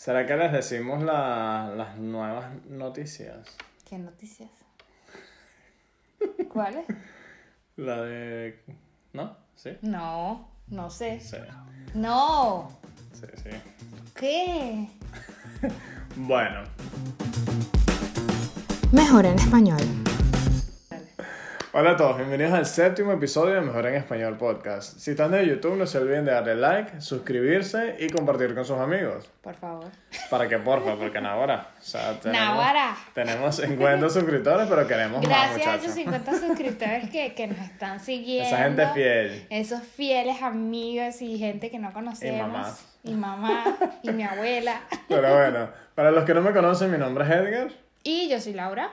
¿Será 0.00 0.24
que 0.24 0.34
les 0.34 0.50
decimos 0.50 1.02
la- 1.02 1.74
las 1.76 1.98
nuevas 1.98 2.46
noticias? 2.70 3.54
¿Qué 3.86 3.98
noticias? 3.98 4.48
¿Cuáles? 6.50 6.86
La 7.76 8.00
de... 8.00 8.62
¿No? 9.12 9.36
¿Sí? 9.54 9.76
No, 9.82 10.48
no 10.68 10.88
sé. 10.88 11.20
Sí, 11.20 11.36
No. 11.92 12.70
sí, 13.12 13.26
sí. 13.42 13.50
¿Qué? 14.14 14.88
Bueno, 16.16 16.62
Mejor 18.90 19.26
en 19.26 19.34
español. 19.38 19.82
Hola 21.72 21.92
a 21.92 21.96
todos, 21.96 22.16
bienvenidos 22.16 22.52
al 22.52 22.66
séptimo 22.66 23.12
episodio 23.12 23.54
de 23.54 23.60
Mejor 23.60 23.86
en 23.86 23.94
Español 23.94 24.36
Podcast. 24.36 24.98
Si 24.98 25.12
están 25.12 25.30
de 25.30 25.46
YouTube, 25.46 25.76
no 25.76 25.86
se 25.86 25.98
olviden 25.98 26.24
de 26.24 26.32
darle 26.32 26.56
like, 26.56 27.00
suscribirse 27.00 27.96
y 27.98 28.08
compartir 28.08 28.54
con 28.54 28.64
sus 28.64 28.78
amigos. 28.78 29.30
Por 29.40 29.54
favor. 29.54 29.86
¿Para 30.30 30.48
qué, 30.48 30.58
porfa? 30.58 30.96
Porque 30.96 31.18
ahora, 31.18 31.68
o 31.78 31.82
sea, 31.82 32.18
tenemos, 32.20 32.48
Naguará. 32.48 32.96
tenemos 33.14 33.56
50 33.56 34.10
suscriptores, 34.10 34.66
pero 34.68 34.86
queremos 34.86 35.26
más, 35.26 35.56
Gracias 35.56 35.66
a 35.66 35.74
esos 35.76 35.92
50 35.92 36.38
suscriptores 36.40 37.10
que, 37.10 37.34
que 37.34 37.46
nos 37.46 37.58
están 37.58 38.00
siguiendo. 38.00 38.48
Esa 38.48 38.64
gente 38.64 38.86
fiel. 38.88 39.46
Esos 39.50 39.82
fieles 39.82 40.42
amigos 40.42 41.22
y 41.22 41.38
gente 41.38 41.70
que 41.70 41.78
no 41.78 41.92
conocemos. 41.92 42.48
mamás. 42.48 42.86
Y 43.04 43.14
mamá. 43.14 43.76
y 44.02 44.10
mi 44.10 44.24
abuela. 44.24 44.80
Pero 45.08 45.34
bueno, 45.34 45.70
para 45.94 46.10
los 46.10 46.24
que 46.24 46.34
no 46.34 46.42
me 46.42 46.52
conocen, 46.52 46.90
mi 46.90 46.98
nombre 46.98 47.24
es 47.24 47.30
Edgar. 47.30 47.68
Y 48.02 48.28
yo 48.28 48.40
soy 48.40 48.54
Laura. 48.54 48.90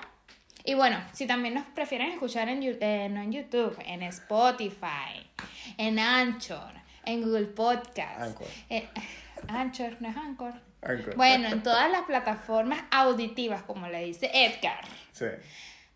Y 0.68 0.74
bueno, 0.74 1.02
si 1.14 1.26
también 1.26 1.54
nos 1.54 1.66
prefieren 1.68 2.10
escuchar 2.12 2.50
en, 2.50 2.62
eh, 2.62 3.08
no 3.10 3.22
en 3.22 3.32
YouTube, 3.32 3.76
en 3.86 4.04
Spotify, 4.04 5.26
en 5.78 5.98
Anchor, 5.98 6.74
en 7.06 7.22
Google 7.24 7.46
Podcast. 7.46 8.20
Anchor. 8.20 8.48
en- 8.70 8.90
Anchor, 9.48 9.96
no 10.02 10.10
es 10.10 10.18
Anchor. 10.18 10.54
Anchor. 10.82 11.16
Bueno, 11.16 11.48
en 11.48 11.64
todas 11.64 11.90
las 11.90 12.02
plataformas 12.02 12.82
auditivas, 12.92 13.64
como 13.64 13.88
le 13.88 14.04
dice 14.04 14.30
Edgar. 14.34 14.82
Sí. 15.14 15.28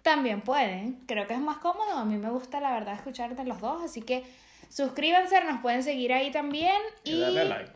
También 0.03 0.39
pueden. 0.39 1.03
Creo 1.05 1.27
que 1.27 1.33
es 1.33 1.39
más 1.42 1.58
cómodo. 1.58 1.92
A 1.97 2.05
mí 2.05 2.16
me 2.17 2.30
gusta, 2.30 2.61
la 2.61 2.72
verdad, 2.72 2.94
escuchar 2.95 3.36
de 3.36 3.44
los 3.44 3.59
dos. 3.59 3.83
Así 3.83 4.02
que 4.02 4.23
suscríbanse, 4.69 5.44
nos 5.44 5.59
pueden 5.61 5.83
seguir 5.83 6.14
ahí 6.14 6.31
también. 6.31 6.80
Y 7.03 7.11
Y, 7.16 7.19
darle 7.19 7.44
like. 7.45 7.72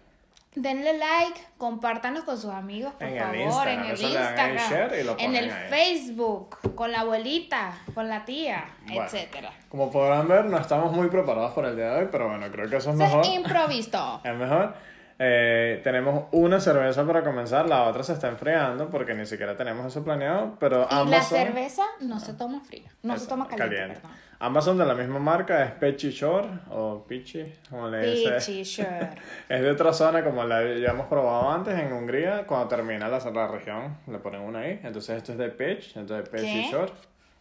Denle 0.55 0.97
like, 0.97 1.39
compártanlo 1.57 2.23
con 2.25 2.37
sus 2.37 2.51
amigos, 2.51 2.93
por 2.93 3.03
En 3.03 3.13
el 3.15 3.19
favor. 3.19 3.37
Instagram, 3.37 3.79
en 3.79 3.85
el 3.85 4.01
Instagram. 4.01 4.57
share 4.69 4.99
y 4.99 5.03
lo 5.03 5.19
en 5.19 5.35
el 5.35 5.51
ahí. 5.51 5.69
Facebook, 5.69 6.57
con 6.75 6.91
la 6.91 7.01
abuelita, 7.01 7.73
con 7.93 8.07
la 8.09 8.25
tía, 8.25 8.65
Bueno. 8.87 9.03
etcétera. 9.03 9.51
Como 9.69 9.91
podrán 9.91 10.27
ver, 10.27 10.45
no 10.45 10.57
estamos 10.57 10.91
muy 10.93 11.07
preparados 11.09 11.51
para 11.53 11.69
el 11.69 11.75
día 11.75 11.91
de 11.91 11.99
hoy, 12.03 12.07
pero 12.11 12.29
bueno, 12.29 12.47
creo 12.51 12.69
que 12.69 12.77
eso 12.77 12.89
es 12.91 12.95
Eso 12.95 13.03
mejor. 13.05 13.21
es 13.25 13.29
improviso. 13.31 14.21
Es 14.23 14.35
mejor. 14.35 14.73
Eh, 15.17 15.79
tenemos 15.83 16.25
una 16.31 16.59
cerveza 16.59 17.05
para 17.07 17.23
comenzar, 17.23 17.69
la 17.69 17.83
otra 17.83 18.03
se 18.03 18.11
está 18.11 18.27
enfriando 18.27 18.89
porque 18.89 19.13
ni 19.13 19.25
siquiera 19.25 19.55
tenemos 19.55 19.85
eso 19.85 20.03
planeado, 20.03 20.57
pero 20.59 20.87
Y 20.91 21.09
la 21.09 21.21
son... 21.21 21.37
cerveza 21.39 21.83
no 22.01 22.19
se 22.19 22.33
toma 22.33 22.59
fría. 22.61 22.91
No 23.01 23.17
se 23.17 23.25
toma 23.27 23.47
caliente, 23.47 23.95
perdón. 24.01 24.11
Ambas 24.39 24.65
son 24.65 24.77
de 24.77 24.85
la 24.85 24.93
misma 24.95 25.19
marca, 25.19 25.63
es 25.63 25.71
Pechi 25.71 26.11
Shore 26.11 26.47
o 26.69 27.05
Pichi, 27.07 27.43
como 27.69 27.87
le. 27.87 28.35
Pichi, 28.37 28.65
sure. 28.65 29.09
Es 29.49 29.61
de 29.61 29.71
otra 29.71 29.93
zona 29.93 30.23
como 30.23 30.43
la 30.43 30.61
ya 30.75 30.89
hemos 30.89 31.07
probado 31.07 31.49
antes 31.51 31.73
en 31.79 31.93
Hungría, 31.93 32.45
cuando 32.45 32.67
termina 32.67 33.07
la, 33.07 33.19
la 33.19 33.47
región, 33.47 33.97
le 34.07 34.17
ponen 34.19 34.41
una 34.41 34.59
ahí. 34.59 34.79
Entonces 34.83 35.17
esto 35.17 35.31
es 35.31 35.37
de 35.37 35.49
Peach, 35.49 35.95
entonces 35.95 36.27
¿Qué? 36.29 36.67
Shore, 36.71 36.91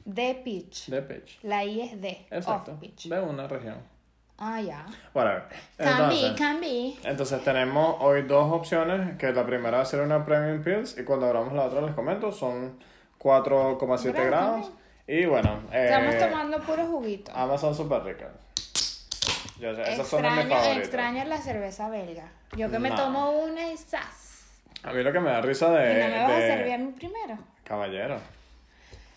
De 0.04 0.34
pitch. 0.44 0.88
de 0.88 1.02
Peach. 1.02 1.38
La 1.42 1.64
I 1.64 1.80
es 1.80 2.00
de. 2.00 2.26
Exacto, 2.30 2.78
pitch. 2.78 3.08
de 3.08 3.20
una 3.20 3.48
región. 3.48 3.76
Ah, 4.38 4.60
ya. 4.60 4.84
Whatever. 5.14 5.44
Can 5.78 6.08
be, 6.08 6.14
Entonces, 6.26 6.32
can 6.38 6.60
be. 6.60 6.94
entonces 7.04 7.44
tenemos 7.44 7.96
hoy 8.00 8.22
dos 8.22 8.52
opciones, 8.52 9.16
que 9.16 9.32
la 9.32 9.44
primera 9.46 9.76
va 9.78 9.82
a 9.82 9.86
ser 9.86 10.00
una 10.00 10.24
Premium 10.24 10.62
Pills 10.62 10.98
y 10.98 11.04
cuando 11.04 11.26
abramos 11.26 11.52
la 11.52 11.64
otra 11.66 11.80
les 11.82 11.94
comento, 11.94 12.32
son 12.32 12.76
4,7 13.20 14.12
Gracias. 14.12 14.26
grados. 14.26 14.72
Y 15.06 15.26
bueno, 15.26 15.60
eh, 15.72 15.84
Estamos 15.90 16.18
tomando 16.18 16.60
puro 16.60 16.86
juguito. 16.86 17.30
ambas 17.34 17.60
son 17.60 17.74
súper 17.74 18.02
ricas. 18.04 18.30
Yo 19.60 19.70
esas 19.70 20.06
son 20.08 20.22
de 20.22 20.30
mis 20.30 20.38
Extraño, 20.40 20.48
favoritas. 20.62 20.84
extraño 20.84 21.24
la 21.24 21.38
cerveza 21.38 21.88
belga. 21.88 22.24
Yo 22.56 22.70
que 22.70 22.78
me 22.78 22.90
No. 22.90 22.96
tomo 22.96 23.30
una 23.42 23.70
y 23.70 23.76
¡zas! 23.76 24.60
A 24.82 24.92
mí 24.92 25.02
lo 25.02 25.12
que 25.12 25.20
me 25.20 25.30
da 25.30 25.40
risa 25.40 25.70
de... 25.70 25.92
¿Y 25.92 26.02
no 26.02 26.08
me 26.16 26.22
vas 26.22 26.30
a 26.32 26.36
de- 26.36 26.48
servir 26.48 26.72
a 26.74 26.78
mí 26.78 26.92
primero? 26.92 27.38
Caballero. 27.64 28.18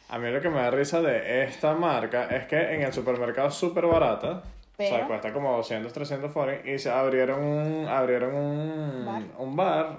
A 0.09 0.17
mí 0.19 0.29
lo 0.31 0.39
que 0.41 0.49
me 0.49 0.61
da 0.61 0.71
risa 0.71 1.01
de 1.01 1.43
esta 1.43 1.73
marca 1.73 2.27
es 2.27 2.45
que 2.45 2.75
en 2.75 2.83
el 2.83 2.93
supermercado 2.93 3.47
es 3.49 3.55
súper 3.55 3.85
barata. 3.87 4.43
O 4.77 4.83
sea, 4.83 4.95
Pero- 4.97 5.07
cuesta 5.07 5.33
como 5.33 5.55
200, 5.57 5.91
300 5.91 6.31
foreign. 6.31 6.67
Y 6.67 6.79
se 6.79 6.91
abrieron 6.91 7.43
un, 7.43 7.87
abrieron 7.87 8.33
un 8.35 9.05
Bar. 9.05 9.21
un 9.39 9.55
bar 9.55 9.97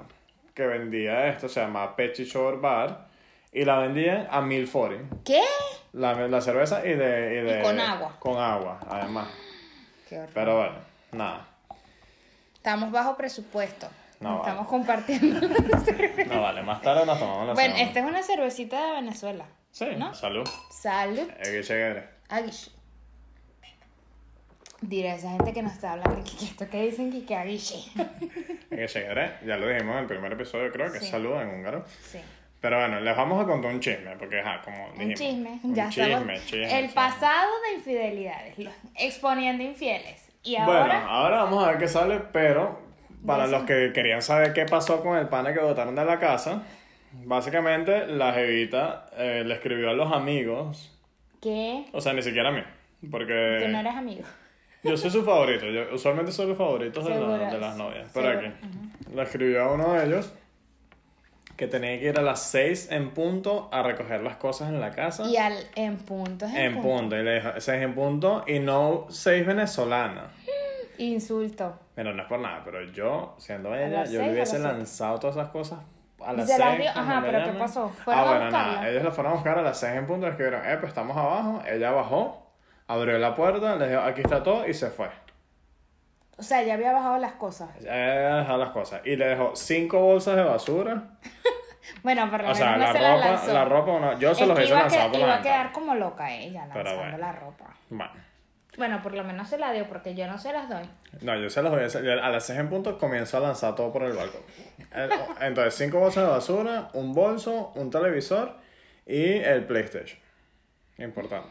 que 0.55 0.67
vendía 0.67 1.27
esto, 1.29 1.49
se 1.49 1.61
llama 1.61 1.95
Pechi 1.97 2.25
Shore 2.25 2.59
Bar. 2.59 3.08
Y 3.53 3.65
la 3.65 3.79
vendían 3.79 4.27
a 4.31 4.41
1000 4.41 4.67
foreign. 4.69 5.09
¿Qué? 5.25 5.43
La, 5.93 6.15
la 6.29 6.41
cerveza 6.41 6.85
y 6.87 6.91
de, 6.95 7.41
y 7.41 7.45
de... 7.45 7.61
Y 7.61 7.63
con 7.63 7.81
agua. 7.81 8.17
Con 8.19 8.37
agua, 8.39 8.79
además. 8.89 9.29
Qué. 10.09 10.27
Pero 10.35 10.57
bueno, 10.59 10.75
nada. 11.13 11.47
Estamos 12.55 12.91
bajo 12.91 13.17
presupuesto. 13.17 13.89
No, 14.21 14.41
Estamos 14.41 14.67
compartiendo. 14.67 15.41
No 16.27 16.43
vale, 16.43 16.63
más 16.63 16.83
tarde 16.83 17.07
nos 17.07 17.19
tomamos 17.19 17.47
la 17.47 17.55
bueno, 17.55 17.75
esta 17.79 18.01
es 18.01 18.05
una 18.07 18.23
cervecita 18.23 18.87
de 18.89 18.93
Venezuela. 18.95 19.47
Sí, 19.71 19.87
¿no? 19.97 20.13
salud. 20.13 20.47
Salud. 20.71 21.21
Eh, 21.39 21.43
que 21.43 21.63
llegue. 21.63 22.05
Aguish. 22.29 22.71
Diré 24.81 25.11
a 25.11 25.15
esa 25.17 25.31
gente 25.33 25.53
que 25.53 25.63
nos 25.63 25.73
está 25.73 25.93
hablando 25.93 26.23
que, 26.23 26.45
esto 26.45 26.69
que 26.69 26.83
dicen 26.83 27.25
que 27.27 27.35
aguiche. 27.35 27.77
Que 28.71 28.87
llegue. 28.87 29.33
Ya 29.47 29.57
lo 29.57 29.67
dijimos 29.67 29.95
en 29.95 30.01
el 30.03 30.07
primer 30.07 30.33
episodio, 30.33 30.71
creo 30.71 30.93
que 30.93 31.01
Sí. 31.01 31.07
salud 31.07 31.41
en 31.41 31.49
húngaro. 31.49 31.85
Sí. 32.03 32.19
Pero 32.61 32.79
bueno, 32.79 33.01
les 33.01 33.17
vamos 33.17 33.41
a 33.43 33.47
contar 33.47 33.71
un 33.73 33.79
chisme, 33.81 34.17
porque 34.19 34.41
ajá, 34.41 34.61
como 34.65 34.77
Un 34.89 34.93
dijimos. 34.99 35.19
chisme. 35.21 35.61
Un 35.63 35.75
ya 35.75 35.89
chisme, 35.89 36.13
estamos. 36.13 36.47
chisme, 36.47 36.79
el 36.81 36.89
pasado 36.91 37.51
de 37.69 37.75
infidelidades. 37.77 38.55
Exponiendo 38.97 39.63
infieles. 39.63 40.29
Y 40.43 40.57
Bueno, 40.57 40.73
ahora. 40.73 41.07
ahora 41.07 41.43
vamos 41.45 41.65
a 41.65 41.69
ver 41.71 41.79
qué 41.79 41.87
sale, 41.89 42.21
pero 42.33 42.81
para 43.25 43.47
los 43.47 43.63
que 43.65 43.93
querían 43.93 44.23
saber 44.23 44.53
qué 44.55 44.65
pasó 44.65 45.03
con 45.03 45.17
el 45.19 45.29
pana 45.29 45.53
que 45.55 45.61
botaron 45.61 45.95
de 45.95 46.05
la 46.05 46.19
casa, 46.19 46.63
básicamente 47.25 48.07
la 48.07 48.33
jevita 48.33 49.07
eh, 49.17 49.43
le 49.45 49.55
escribió 49.55 49.91
a 49.91 49.93
los 49.95 50.13
amigos, 50.13 50.97
que, 51.41 51.85
o 51.93 52.01
sea, 52.01 52.13
ni 52.13 52.23
siquiera 52.23 52.49
a 52.49 52.53
mí, 52.53 52.63
porque 53.11 53.59
que 53.61 53.69
no 53.69 53.81
eres 53.81 53.95
amigo. 53.95 54.23
yo 54.83 54.97
soy 54.97 55.11
su 55.11 55.25
favorito, 55.25 55.67
yo 55.67 55.95
usualmente 55.95 56.33
soy 56.33 56.49
los 56.49 56.59
favoritos 56.59 57.05
de, 57.05 57.11
la- 57.21 57.51
de 57.51 57.59
las 57.59 57.77
novias, 57.77 58.11
pero 58.15 58.31
seguro, 58.31 58.49
aquí 58.49 59.15
le 59.15 59.23
escribió 59.23 59.63
a 59.65 59.73
uno 59.73 59.93
de 59.95 60.07
ellos 60.07 60.33
que 61.59 61.67
tenía 61.67 61.99
que 61.99 62.07
ir 62.07 62.19
a 62.19 62.23
las 62.23 62.41
6 62.45 62.89
en 62.93 63.11
punto 63.11 63.69
a 63.73 63.83
recoger 63.83 64.23
las 64.23 64.37
cosas 64.37 64.69
en 64.71 64.81
la 64.81 64.93
casa. 64.93 65.25
Y 65.25 65.37
al 65.37 65.55
en 65.75 65.97
punto 65.99 66.47
es 66.47 66.53
en, 66.53 66.59
En 66.77 66.81
punto, 66.81 67.17
y 67.19 67.23
le 67.25 67.35
dijo 67.35 67.49
6 67.59 67.83
en 67.83 67.95
punto 67.95 68.45
y 68.47 68.61
no 68.61 69.07
6 69.11 69.45
venezolana. 69.47 70.29
Insulto. 70.99 71.79
Pero 71.95 72.15
no 72.15 72.23
es 72.23 72.29
por 72.29 72.39
nada, 72.41 72.63
pero 72.65 72.83
yo, 72.93 73.35
siendo 73.39 73.75
ella, 73.75 74.05
yo 74.05 74.23
le 74.23 74.33
hubiese 74.33 74.59
lanzado 74.59 75.19
todas 75.19 75.37
esas 75.37 75.49
cosas 75.51 75.79
a 76.25 76.33
las 76.33 76.47
se 76.49 76.59
las 76.59 76.69
6. 76.77 76.81
dio- 76.81 76.91
ajá, 76.91 77.23
pero 77.25 77.45
¿qué 77.45 77.59
pasó? 77.59 77.89
¿Fueron 77.89 78.25
Ah, 78.25 78.29
bueno, 78.31 78.51
nada, 78.51 78.89
ellos 78.89 79.03
la 79.05 79.11
fueron 79.11 79.33
a 79.33 79.35
buscar 79.35 79.59
a 79.59 79.63
las 79.63 79.79
6 79.81 79.97
en 79.97 80.07
punto, 80.07 80.27
escribieron, 80.29 80.65
eh, 80.65 80.77
pues 80.79 80.89
estamos 80.91 81.17
abajo, 81.17 81.63
ella 81.69 81.91
bajó, 81.91 82.53
abrió 82.87 83.19
la 83.19 83.35
puerta, 83.35 83.77
les 83.77 83.91
dijo, 83.91 84.01
aquí 84.01 84.21
está 84.21 84.43
todo 84.43 84.67
y 84.67 84.75
se 84.75 84.91
fue. 84.91 85.09
O 86.39 86.43
sea, 86.43 86.63
ya 86.63 86.75
había 86.75 86.93
bajado 86.93 87.19
las 87.19 87.33
cosas. 87.33 87.69
Ella 87.81 88.37
dejó 88.39 88.57
las 88.57 88.71
cosas 88.71 89.01
y 89.05 89.17
le 89.17 89.27
dejó 89.27 89.55
5 89.57 89.99
bolsas 90.01 90.37
de 90.37 90.43
basura. 90.45 91.03
Bueno, 92.03 92.31
por 92.31 92.43
lo 92.45 92.51
O 92.51 92.55
sea, 92.55 92.73
menos 92.73 92.89
la 92.89 92.93
se 92.93 93.01
las 93.01 93.15
ropa, 93.15 93.31
lanzó. 93.31 93.53
la 93.55 93.65
ropa, 93.65 94.15
yo 94.19 94.35
se 94.35 94.43
Es 94.43 94.49
los 94.49 94.61
hice 94.61 94.75
lanzar 94.75 95.11
por 95.11 95.19
iba 95.21 95.27
la 95.29 95.35
a 95.37 95.43
quedar 95.43 95.73
como 95.73 95.95
loca 95.95 96.31
ella 96.35 96.65
Pero 96.71 96.85
lanzando 96.85 97.03
bueno. 97.03 97.19
la 97.19 97.33
ropa. 97.33 97.65
Bueno. 97.89 98.13
Bueno, 98.77 99.03
por 99.03 99.15
lo 99.15 99.25
menos 99.25 99.49
se 99.49 99.57
la 99.59 99.73
dio 99.73 99.89
porque 99.89 100.15
yo 100.15 100.27
no 100.27 100.37
se 100.39 100.53
las 100.53 100.69
doy. 100.69 100.89
No, 101.23 101.35
yo 101.37 101.49
se 101.49 101.63
los 101.63 101.73
voy 101.73 101.81
a 102.11 102.29
las 102.31 102.45
6 102.45 102.59
en 102.59 102.69
punto 102.69 102.99
comienzo 102.99 103.39
a 103.39 103.41
lanzar 103.41 103.75
todo 103.75 103.91
por 103.91 104.03
el 104.03 104.13
balcón. 104.13 104.43
Entonces, 105.41 105.75
cinco 105.75 105.99
bolsas 105.99 106.25
de 106.25 106.31
basura, 106.31 106.91
un 106.93 107.15
bolso, 107.15 107.73
un 107.75 107.91
televisor 107.91 108.55
y 109.07 109.39
el 109.39 109.65
PlayStation. 109.65 110.21
Importante. 110.99 111.49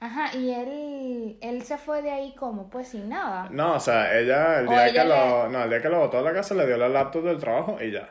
Ajá, 0.00 0.34
y 0.34 0.50
él, 0.50 1.38
él 1.42 1.62
se 1.62 1.76
fue 1.76 2.00
de 2.00 2.10
ahí 2.10 2.34
como, 2.34 2.70
pues 2.70 2.88
sin 2.88 3.10
nada. 3.10 3.48
No, 3.50 3.74
o 3.74 3.80
sea, 3.80 4.18
ella 4.18 4.60
el 4.60 4.66
día 4.68 4.86
ella 4.88 5.02
que 5.02 5.08
le- 5.08 5.14
lo. 5.14 5.48
No, 5.50 5.62
el 5.64 5.68
día 5.70 5.82
que 5.82 5.88
lo 5.90 5.98
botó 5.98 6.18
a 6.18 6.22
la 6.22 6.32
casa 6.32 6.54
le 6.54 6.66
dio 6.66 6.78
la 6.78 6.88
laptop 6.88 7.22
del 7.24 7.38
trabajo 7.38 7.76
y 7.82 7.90
ya. 7.92 8.08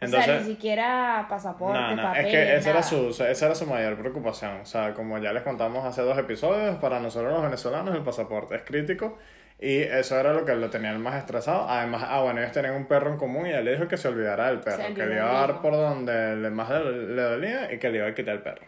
o 0.00 0.06
sea, 0.06 0.26
ni 0.28 0.32
Entonces. 0.34 0.46
siquiera 0.46 1.26
pasaporte, 1.28 1.78
No, 1.80 1.96
no, 1.96 2.02
papeles, 2.02 2.26
es 2.26 2.32
que 2.32 2.56
esa 2.56 2.70
era, 2.70 2.82
su, 2.84 3.08
esa 3.08 3.46
era 3.46 3.54
su 3.56 3.66
mayor 3.66 3.98
preocupación. 3.98 4.60
O 4.60 4.66
sea, 4.66 4.94
como 4.94 5.18
ya 5.18 5.32
les 5.32 5.42
contamos 5.42 5.84
hace 5.84 6.02
dos 6.02 6.16
episodios, 6.16 6.76
para 6.76 7.00
nosotros 7.00 7.32
los 7.32 7.42
venezolanos 7.42 7.94
el 7.96 8.02
pasaporte 8.04 8.54
es 8.56 8.62
crítico 8.62 9.18
y 9.58 9.78
eso 9.80 10.20
era 10.20 10.32
lo 10.32 10.44
que 10.44 10.54
lo 10.54 10.70
tenía 10.70 10.92
el 10.92 11.00
más 11.00 11.16
estresado. 11.16 11.66
Además, 11.68 12.04
ah, 12.06 12.20
bueno, 12.22 12.40
ellos 12.40 12.52
tenían 12.52 12.74
un 12.74 12.86
perro 12.86 13.10
en 13.10 13.16
común 13.18 13.46
y 13.48 13.50
él 13.50 13.64
le 13.64 13.72
dijo 13.72 13.88
que 13.88 13.96
se 13.96 14.06
olvidara 14.06 14.46
del 14.46 14.60
perro, 14.60 14.94
que 14.94 15.06
le 15.06 15.14
iba 15.16 15.28
a 15.28 15.46
dar 15.46 15.60
por 15.60 15.72
donde 15.72 16.36
le 16.36 16.50
más 16.50 16.70
le, 16.70 16.92
le 17.16 17.22
dolía 17.22 17.72
y 17.72 17.78
que 17.80 17.88
le 17.90 17.98
iba 17.98 18.06
a 18.06 18.14
quitar 18.14 18.34
el 18.34 18.42
perro. 18.42 18.66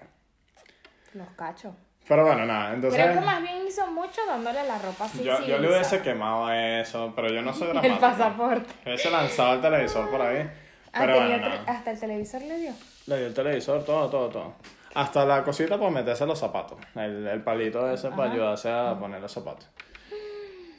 Los 1.14 1.28
cachos. 1.36 1.74
Pero 2.08 2.24
bueno, 2.24 2.46
nada, 2.46 2.72
entonces... 2.74 3.02
Creo 3.02 3.14
que 3.18 3.24
más 3.24 3.42
bien 3.42 3.66
hizo 3.66 3.86
mucho 3.88 4.22
dándole 4.26 4.64
la 4.66 4.78
ropa 4.78 5.04
así. 5.04 5.22
Yo, 5.22 5.40
yo 5.44 5.58
le 5.58 5.68
hubiese 5.68 6.00
quemado 6.00 6.50
eso, 6.50 7.12
pero 7.14 7.28
yo 7.28 7.42
no 7.42 7.52
soy 7.52 7.66
dramático. 7.68 7.94
El 7.94 8.00
pasaporte. 8.00 8.74
Hubiese 8.86 9.10
lanzado 9.10 9.54
el 9.54 9.60
televisor 9.60 10.10
por 10.10 10.22
ahí. 10.22 10.50
Ah, 10.92 11.00
Pero 11.00 11.16
bueno, 11.16 11.46
hasta 11.66 11.90
el 11.90 12.00
televisor 12.00 12.42
le 12.42 12.58
dio. 12.58 12.72
Le 13.06 13.18
dio 13.18 13.26
el 13.26 13.34
televisor, 13.34 13.84
todo, 13.84 14.08
todo, 14.08 14.28
todo. 14.28 14.54
Hasta 14.94 15.26
la 15.26 15.44
cosita 15.44 15.78
para 15.78 15.90
meterse 15.90 16.24
los 16.24 16.38
zapatos. 16.38 16.78
El, 16.94 17.26
el 17.26 17.42
palito 17.42 17.90
ese 17.90 18.08
para 18.08 18.32
ayudarse 18.32 18.70
a 18.70 18.98
poner 18.98 19.20
los 19.20 19.30
zapatos. 19.30 19.68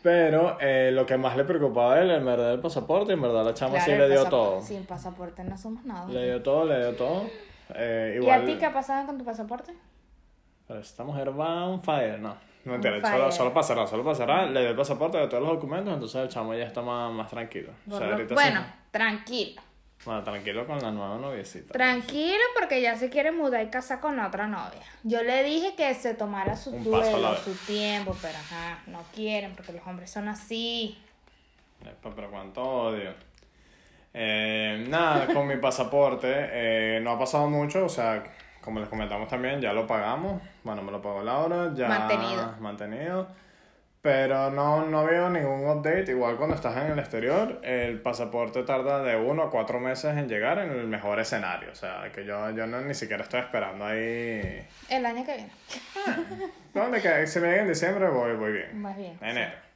Pero 0.02 0.58
eh, 0.62 0.92
lo 0.94 1.06
que 1.06 1.18
más 1.18 1.36
le 1.36 1.44
preocupaba 1.44 1.96
a 1.96 2.02
él, 2.02 2.10
en 2.12 2.26
verdad, 2.26 2.54
el 2.54 2.60
pasaporte, 2.60 3.14
en 3.14 3.22
verdad 3.22 3.44
la 3.44 3.54
chama 3.54 3.74
Claro, 3.74 3.86
sí 3.86 3.98
le 3.98 4.10
dio 4.10 4.26
todo. 4.26 4.62
Sin 4.62 4.86
pasaporte 4.86 5.44
no 5.44 5.58
somos 5.58 5.84
nada. 5.86 6.08
Le 6.08 6.26
dio 6.26 6.42
todo, 6.42 6.66
le 6.66 6.78
dio 6.80 6.96
todo. 6.96 7.26
Eh, 7.76 8.20
¿Y 8.24 8.30
a 8.30 8.44
ti 8.46 8.56
qué 8.58 8.66
ha 8.66 8.74
pasado 8.74 9.06
con 9.06 9.18
tu 9.18 9.26
pasaporte? 9.26 9.74
Pero 10.69 10.81
esta 10.81 11.04
mujer 11.04 11.31
va 11.38 11.66
on 11.66 11.81
fire, 11.81 12.19
no. 12.19 12.38
No 12.63 12.75
On 12.75 12.83
solo, 12.83 13.31
solo 13.31 13.63
cerrar, 13.63 13.88
solo 13.88 14.13
cerrar, 14.13 14.50
le 14.51 14.60
dio 14.60 14.69
el 14.69 14.75
pasaporte 14.75 15.18
de 15.18 15.27
todos 15.27 15.42
los 15.42 15.54
documentos, 15.54 15.92
entonces 15.92 16.21
el 16.21 16.30
chamo 16.30 16.54
ya 16.54 16.66
está 16.66 16.83
más, 16.83 17.12
más 17.12 17.27
tranquilo. 17.27 17.71
O 17.89 17.98
sea, 17.98 18.12
ahorita 18.12 18.36
bueno, 18.36 18.62
sí- 18.62 18.68
tranquilo. 18.92 19.62
bueno, 20.06 20.24
tranquilo 20.24 20.68
con 20.68 20.77
la 20.80 20.92
nueva 20.92 21.18
noviecita. 21.18 21.74
Tranquilo 21.74 22.44
porque 22.56 22.83
ya 22.83 22.95
se 22.95 23.10
quiere 23.10 23.31
mudar 23.31 23.63
y 23.66 23.69
casar 23.71 24.00
con 24.00 24.19
otra 24.19 24.45
novia. 24.45 24.83
Yo 25.01 25.24
le 25.24 25.44
dije 25.44 25.74
que 25.75 25.92
se 25.95 26.13
tomara 26.13 26.56
su 26.56 26.69
Un 26.69 26.81
a 26.81 26.83
duelo, 26.83 27.36
su 27.38 27.56
tiempo, 27.66 28.16
pero 28.21 28.38
ajá, 28.38 28.83
no 28.86 29.01
quieren 29.16 29.56
porque 29.56 29.71
los 29.74 29.88
hombres 29.88 30.12
son 30.12 30.27
así. 30.27 31.00
Epa, 31.83 32.12
pero 32.16 32.30
cuánto 32.30 32.62
odio. 32.62 33.12
Eh, 34.13 34.86
nada, 34.88 35.33
con 35.33 35.48
mi 35.48 35.56
pasaporte 35.57 36.27
eh, 36.31 37.00
no 37.01 37.12
ha 37.12 37.18
pasado 37.19 37.50
mucho, 37.50 37.86
o 37.86 37.89
sea, 37.89 38.24
como 38.61 38.79
les 38.79 38.89
comentamos 38.89 39.27
también, 39.29 39.61
ya 39.61 39.73
lo 39.73 39.85
pagamos. 39.88 40.41
Bueno, 40.63 40.81
me 40.81 40.91
lo 40.91 41.01
pagó 41.01 41.21
Laura, 41.23 41.71
ya 41.73 41.88
Mantenido. 41.88 42.56
mantenido. 42.59 43.27
Pero 44.01 44.50
no, 44.50 44.85
no 44.85 45.03
veo 45.06 45.29
ningún 45.29 45.67
update. 45.67 46.11
Igual 46.11 46.38
cuando 46.38 46.56
estás 46.56 46.77
en 46.77 46.91
el 46.94 47.00
exterior, 47.00 47.59
el 47.63 48.00
pasaporte 48.01 48.63
tarda 48.63 49.03
de 49.03 49.17
uno 49.17 49.44
a 49.44 49.50
cuatro 49.51 49.81
meses 49.81 50.15
en 50.15 50.29
llegar 50.29 50.57
en 50.59 50.71
el 50.71 50.88
mejor 50.88 51.19
escenario. 51.19 51.69
O 51.71 51.75
sea, 51.75 52.09
que 52.13 52.23
yo, 52.23 52.50
yo 52.51 52.65
no, 52.65 52.79
ni 52.79 52.94
siquiera 52.94 53.23
estoy 53.23 53.41
esperando 53.41 53.85
ahí. 53.85 54.65
El 54.89 55.06
año 55.06 55.25
que 55.25 55.35
viene. 55.35 55.51
Donde 56.73 57.01
que 57.01 57.27
si 57.27 57.39
me 57.41 57.47
llega 57.50 57.61
en 57.63 57.67
diciembre 57.67 58.07
voy, 58.07 58.35
voy 58.38 58.53
bien. 58.53 58.81
Más 58.81 58.95
bien. 58.95 59.17
Enero. 59.21 59.69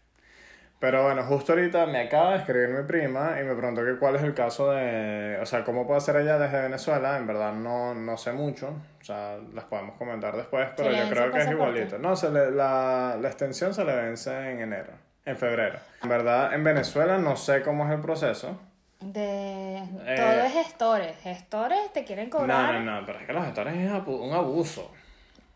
Pero 0.83 1.01
bueno, 1.03 1.24
justo 1.24 1.53
ahorita 1.53 1.85
me 1.85 2.01
acaba 2.01 2.31
de 2.31 2.39
escribir 2.39 2.68
mi 2.68 2.83
prima 2.83 3.38
y 3.39 3.45
me 3.45 3.56
preguntó 3.56 3.85
que 3.85 3.95
cuál 3.97 4.18
es 4.18 4.24
el 4.24 4.33
caso 4.33 4.69
de, 4.74 5.38
o 5.41 5.45
sea, 5.45 5.63
cómo 5.63 5.88
puede 5.88 6.00
hacer 6.00 6.18
ella 6.18 6.38
desde 6.38 6.59
Venezuela. 6.62 7.15
En 7.15 7.25
verdad 7.25 7.53
no, 7.53 7.95
no 7.95 8.18
sé 8.18 8.33
mucho, 8.33 8.75
o 9.00 9.03
sea, 9.06 9.38
las 9.53 9.63
podemos 9.63 9.95
comentar 9.95 10.35
después, 10.35 10.68
pero 10.75 10.91
yo 10.91 11.07
creo 11.09 11.31
que 11.31 11.39
es 11.39 11.50
igualito. 11.50 11.97
No, 12.00 12.18
se 12.18 12.30
le- 12.31 12.51
la, 12.51 13.15
la 13.18 13.27
extensión 13.30 13.74
se 13.74 13.85
le 13.85 13.95
vence 13.95 14.30
en 14.51 14.59
enero, 14.59 14.91
en 15.24 15.38
febrero. 15.38 15.80
En 16.03 16.09
verdad, 16.09 16.53
en 16.53 16.65
Venezuela 16.65 17.18
no 17.18 17.38
sé 17.38 17.62
cómo 17.62 17.85
es 17.85 17.91
el 17.94 18.01
proceso. 18.01 18.59
De... 19.00 19.77
Eh, 19.77 20.15
Todo 20.18 20.44
es 20.44 20.51
gestores. 20.51 21.18
Gestores 21.21 21.94
te 21.94 22.03
quieren 22.03 22.30
No, 22.30 22.39
cobrar. 22.39 22.74
no, 22.81 23.00
no, 23.00 23.06
pero 23.06 23.19
es 23.19 23.25
que 23.25 23.31
los 23.31 23.45
gestores 23.45 23.74
es 23.75 23.89
un 24.06 24.33
abuso. 24.33 24.91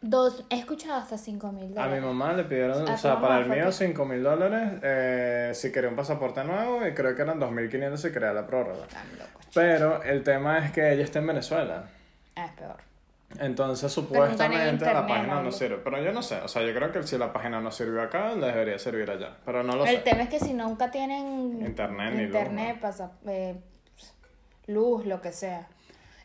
Dos... 0.01 0.45
He 0.51 0.59
escuchado 0.59 0.95
hasta 0.95 1.17
5 1.17 1.51
mil 1.51 1.63
A 1.63 1.67
mi 1.67 1.73
dólares. 1.73 2.03
mamá 2.03 2.33
le 2.33 2.43
pidieron, 2.43 2.87
o 2.87 2.97
sea, 2.97 3.19
para 3.19 3.39
el 3.39 3.49
mío 3.49 3.65
que- 3.65 3.71
5 3.71 4.05
mil 4.05 4.21
dólares 4.23 4.73
eh, 4.83 5.51
si 5.55 5.71
quería 5.71 5.89
un 5.89 5.95
pasaporte 5.95 6.43
nuevo 6.43 6.85
y 6.85 6.93
creo 6.93 7.15
que 7.15 7.21
eran 7.23 7.39
2.500 7.39 7.97
si 7.97 8.11
quería 8.11 8.31
la 8.31 8.45
prórroga. 8.45 8.85
Chico. 8.87 9.25
Pero 9.55 10.03
el 10.03 10.23
tema 10.23 10.59
es 10.59 10.71
que 10.71 10.93
ella 10.93 11.03
está 11.03 11.17
en 11.19 11.27
Venezuela. 11.27 11.85
Ah, 12.35 12.45
es 12.45 12.51
peor. 12.51 12.77
Entonces 13.39 13.83
en 13.83 13.89
supuestamente 13.89 14.69
internet, 14.69 14.93
la 15.01 15.07
página 15.07 15.35
no 15.35 15.43
¿no? 15.43 15.51
sirve. 15.51 15.77
Pero 15.83 16.01
yo 16.01 16.11
no 16.13 16.21
sé, 16.21 16.35
o 16.41 16.47
sea, 16.47 16.61
yo 16.61 16.73
creo 16.75 16.91
que 16.91 17.03
si 17.03 17.17
la 17.17 17.33
página 17.33 17.59
no 17.59 17.71
sirvió 17.71 18.01
acá, 18.03 18.35
le 18.35 18.45
debería 18.47 18.77
servir 18.79 19.09
allá. 19.09 19.35
Pero 19.45 19.63
no 19.63 19.75
lo 19.75 19.83
El 19.85 19.97
sé. 19.97 20.01
tema 20.03 20.21
es 20.23 20.29
que 20.29 20.39
si 20.39 20.53
nunca 20.53 20.91
tienen 20.91 21.59
Internet 21.65 22.13
ni 22.13 22.17
luz, 22.27 22.35
internet, 22.35 22.75
¿no? 22.75 22.81
pasa, 22.81 23.11
eh, 23.27 23.55
luz, 24.67 25.05
lo 25.05 25.19
que 25.21 25.31
sea. 25.31 25.67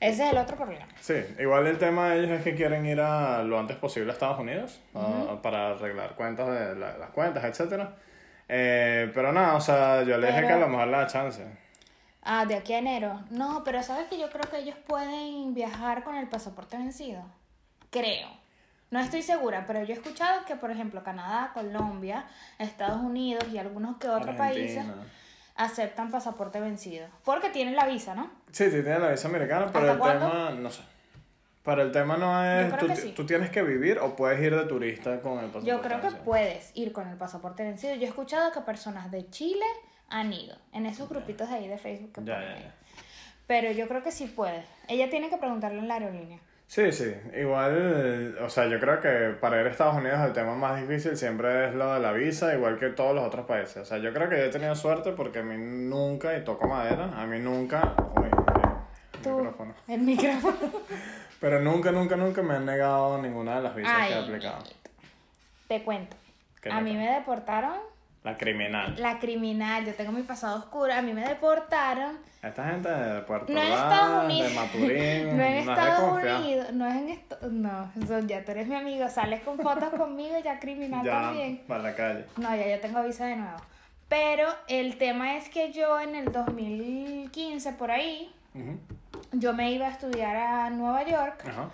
Ese 0.03 0.27
es 0.27 0.33
el 0.33 0.39
otro 0.39 0.57
problema. 0.57 0.87
Sí, 1.01 1.15
igual 1.39 1.67
el 1.67 1.79
tema 1.79 2.11
de 2.11 2.19
ellos 2.21 2.31
es 2.39 2.43
que 2.43 2.55
quieren 2.55 2.85
ir 2.87 3.01
a 3.01 3.43
lo 3.43 3.59
antes 3.59 3.77
posible 3.77 4.11
a 4.11 4.15
Estados 4.15 4.39
Unidos 4.41 4.81
para 5.43 5.71
arreglar 5.71 6.15
cuentas 6.17 6.49
de 6.49 6.75
la- 6.77 6.99
las 6.99 7.11
cuentas, 7.11 7.45
etcétera. 7.45 7.95
Eh, 8.49 9.11
pero 9.15 9.33
nada, 9.33 9.55
o 9.55 9.61
sea, 9.61 10.03
yo 10.03 10.19
le 10.19 10.27
dije 10.27 10.41
que 10.43 10.53
a 10.53 10.59
lo 10.59 10.69
mejor 10.69 10.89
le 10.89 10.97
da 10.97 11.07
chance. 11.07 11.47
Ah, 12.25 12.45
de 12.47 12.55
aquí 12.57 12.73
a 12.75 12.79
enero. 12.79 13.21
No, 13.31 13.63
pero 13.65 13.83
sabes 13.83 14.07
que 14.09 14.19
yo 14.19 14.29
creo 14.31 14.49
que 14.51 14.59
ellos 14.59 14.77
pueden 14.87 15.55
viajar 15.55 16.05
con 16.05 16.17
el 16.17 16.29
pasaporte 16.29 16.77
vencido. 16.77 17.23
Creo. 17.91 18.29
No 18.91 19.01
estoy 19.01 19.23
segura, 19.23 19.65
pero 19.67 19.83
yo 19.85 19.95
he 19.95 19.97
escuchado 19.97 20.45
que, 20.45 20.55
por 20.55 20.71
ejemplo, 20.71 21.03
Canadá, 21.03 21.51
Colombia, 21.55 22.27
Estados 22.59 23.01
Unidos 23.01 23.45
y 23.53 23.59
algunos 23.59 23.97
que 23.97 24.09
otros 24.09 24.37
países. 24.37 24.85
Aceptan 25.57 26.11
pasaporte 26.11 26.61
vencido. 26.61 27.07
Porque 27.25 27.51
tienen 27.51 27.77
la 27.77 27.87
visa, 27.87 28.15
¿no? 28.15 28.31
Sí, 28.51 28.65
sí, 28.65 28.83
tiene 28.83 28.99
la 28.99 29.11
visa 29.11 29.29
americana, 29.29 29.67
pero 29.73 29.79
¿Hasta 29.81 29.93
el 29.93 29.99
cuándo? 29.99 30.29
tema, 30.31 30.51
no 30.51 30.71
sé. 30.71 30.83
Pero 31.65 31.83
el 31.83 31.93
tema 31.93 32.17
no 32.17 32.45
es, 32.45 32.77
tú, 32.77 32.87
que 32.89 32.97
sí. 32.97 33.13
tú 33.15 33.25
tienes 33.25 33.51
que 33.51 33.63
vivir 33.63 33.99
o 34.01 34.17
puedes 34.17 34.41
ir 34.43 34.55
de 34.57 34.65
turista 34.65 35.21
con 35.21 35.35
el 35.39 35.47
pasaporte. 35.47 35.67
Yo 35.69 35.81
creo 35.81 35.99
que 35.99 36.07
vencido. 36.07 36.25
puedes 36.25 36.71
ir 36.75 36.93
con 36.93 37.07
el 37.09 37.17
pasaporte 37.17 37.63
vencido. 37.63 37.95
Yo 37.95 38.03
he 38.03 38.09
escuchado 38.09 38.51
que 38.51 38.61
personas 38.63 39.11
de 39.13 39.31
Chile 39.31 39.65
han 40.09 40.33
ido 40.33 40.57
en 40.73 40.87
esos 40.87 41.09
grupitos 41.09 41.49
de 41.49 41.55
ahí 41.55 41.69
de 41.69 41.79
Facebook 41.79 42.13
que 42.15 42.25
Ya, 42.25 42.41
ya. 42.41 42.75
Pero 43.47 43.71
yo 43.71 43.87
creo 43.87 44.03
que 44.03 44.11
sí 44.11 44.27
puede. 44.27 44.65
Ella 44.89 45.09
tiene 45.09 45.31
que 45.31 45.37
preguntarle 45.37 45.79
en 45.79 45.87
la 45.89 45.95
aerolínea. 45.95 46.41
Sí, 46.73 46.91
sí, 46.91 47.15
igual, 47.39 48.39
o 48.41 48.49
sea, 48.49 48.67
yo 48.67 48.81
creo 48.81 48.99
que 48.99 49.37
para 49.39 49.61
ir 49.61 49.67
a 49.67 49.71
Estados 49.71 49.95
Unidos 49.95 50.21
el 50.25 50.33
tema 50.33 50.55
más 50.55 50.81
difícil 50.81 51.19
siempre 51.19 51.69
es 51.69 51.75
lo 51.75 51.93
de 51.93 52.01
la 52.01 52.13
visa, 52.13 52.55
igual 52.55 52.79
que 52.79 52.89
todos 52.89 53.15
los 53.15 53.27
otros 53.27 53.45
países. 53.45 53.77
O 53.77 53.85
sea, 53.85 53.99
yo 53.99 54.11
creo 54.15 54.31
que 54.31 54.39
yo 54.39 54.45
he 54.45 54.49
tenido 54.49 54.75
suerte 54.75 55.13
porque 55.13 55.41
a 55.41 55.43
mí 55.43 55.55
nunca, 55.59 56.35
y 56.35 56.43
toco 56.45 56.67
madera, 56.67 57.11
a 57.15 57.27
mí 57.27 57.41
nunca, 57.41 57.95
uy, 58.17 58.25
el 58.25 59.21
Tú, 59.21 59.37
micrófono. 59.37 59.75
el 59.87 60.01
micrófono. 60.01 60.57
Pero 61.41 61.61
nunca, 61.61 61.93
nunca, 61.93 62.17
nunca 62.17 62.41
me 62.41 62.55
han 62.55 62.65
negado 62.65 63.21
ninguna 63.21 63.57
de 63.57 63.63
las 63.65 63.75
visas 63.77 64.09
que 64.09 64.15
he 64.15 64.19
aplicado. 64.19 64.65
Te 65.69 65.83
cuento. 65.83 66.17
¿Qué 66.63 66.71
A 66.73 66.81
mí 66.81 66.97
me 66.97 67.07
deportaron 67.07 67.81
La 68.25 68.37
criminal. 68.37 68.95
la 68.99 69.19
criminal. 69.19 69.85
Yo 69.85 69.95
tengo 69.95 70.13
mi 70.13 70.23
pasado 70.23 70.59
oscuro. 70.59 70.93
A 70.95 71.03
mí 71.03 71.13
me 71.13 71.27
deportaron. 71.27 72.19
Esta 72.43 72.69
gente 72.71 72.89
de 72.89 73.21
Puerto 73.23 73.53
No 73.53 73.61
en 73.61 73.73
Estados 73.73 74.25
Unidos. 74.25 74.49
de 74.49 74.55
Maturín, 74.57 75.37
No 75.37 75.43
en 75.45 75.55
Estados. 75.55 76.23
Unidos. 76.23 76.73
No 76.73 76.87
es 76.87 76.95
en 76.97 77.09
esto. 77.09 77.37
No, 77.51 77.91
ya 78.27 78.45
tú 78.45 78.51
eres 78.53 78.67
mi 78.69 78.75
amigo. 78.77 79.09
Sales 79.09 79.41
con 79.43 79.59
fotos 79.59 79.91
conmigo, 79.91 80.37
ya 80.45 80.59
criminal 80.61 81.05
Ya, 81.05 81.13
también. 81.13 81.63
para 81.67 81.83
la 81.83 81.95
calle. 81.95 82.25
No, 82.37 82.55
ya 82.55 82.69
yo 82.69 82.81
tengo 82.81 83.03
visa 83.03 83.27
de 83.27 83.37
nuevo. 83.37 83.57
Pero 84.09 84.47
el 84.69 84.99
tema 84.99 85.37
es 85.37 85.49
que 85.49 85.73
yo 85.73 85.99
en 85.99 86.15
el 86.15 86.31
2015, 86.33 87.73
por 87.73 87.91
ahí, 87.91 88.31
yo 89.33 89.53
me 89.55 89.73
iba 89.73 89.87
a 89.87 89.91
estudiar 89.91 90.37
a 90.37 90.71
Nueva 90.71 91.03
York 91.05 91.45
Ajá. 91.49 91.71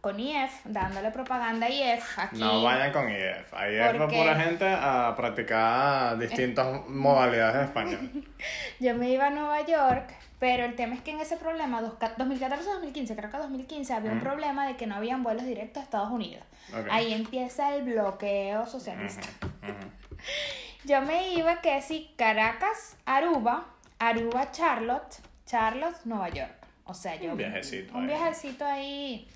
Con 0.00 0.18
IF, 0.18 0.52
dándole 0.64 1.10
propaganda 1.10 1.66
a 1.66 1.70
IF 1.70 2.18
aquí. 2.18 2.38
No 2.38 2.62
vayan 2.62 2.92
con 2.92 3.08
IF. 3.10 3.52
Ahí 3.54 3.76
es 3.76 3.92
¿Por 3.94 4.08
qué? 4.08 4.16
pura 4.18 4.34
gente 4.36 4.66
a 4.66 5.14
practicar 5.16 6.18
distintas 6.18 6.66
modalidades 6.88 7.56
de 7.56 7.64
español. 7.64 8.24
Yo 8.80 8.94
me 8.94 9.10
iba 9.10 9.26
a 9.26 9.30
Nueva 9.30 9.60
York, 9.66 10.14
pero 10.38 10.64
el 10.64 10.74
tema 10.74 10.94
es 10.94 11.02
que 11.02 11.10
en 11.10 11.20
ese 11.20 11.36
problema, 11.36 11.82
dos- 11.82 11.98
2014-2015, 11.98 13.14
creo 13.14 13.30
que 13.30 13.36
2015, 13.36 13.92
había 13.92 14.12
un 14.12 14.20
problema 14.20 14.66
de 14.66 14.76
que 14.76 14.86
no 14.86 14.94
habían 14.94 15.22
vuelos 15.22 15.44
directos 15.44 15.82
a 15.82 15.84
Estados 15.84 16.10
Unidos. 16.10 16.44
Ahí 16.90 17.12
empieza 17.12 17.74
el 17.74 17.82
bloqueo 17.82 18.66
socialista. 18.66 19.28
Yo 20.84 21.02
me 21.02 21.34
iba 21.34 21.60
que 21.60 21.82
sí, 21.82 22.14
Caracas, 22.16 22.96
Aruba, 23.04 23.66
Aruba, 23.98 24.50
Charlotte, 24.50 25.16
Charlotte, 25.44 25.96
Nueva 26.04 26.28
York. 26.30 26.52
O 26.84 26.94
sea, 26.94 27.14
yo... 27.16 27.32
Un 27.32 27.36
viajecito 27.36 27.94
Un 27.94 28.00
ahí. 28.02 28.06
viajecito 28.08 28.64
ahí. 28.64 29.28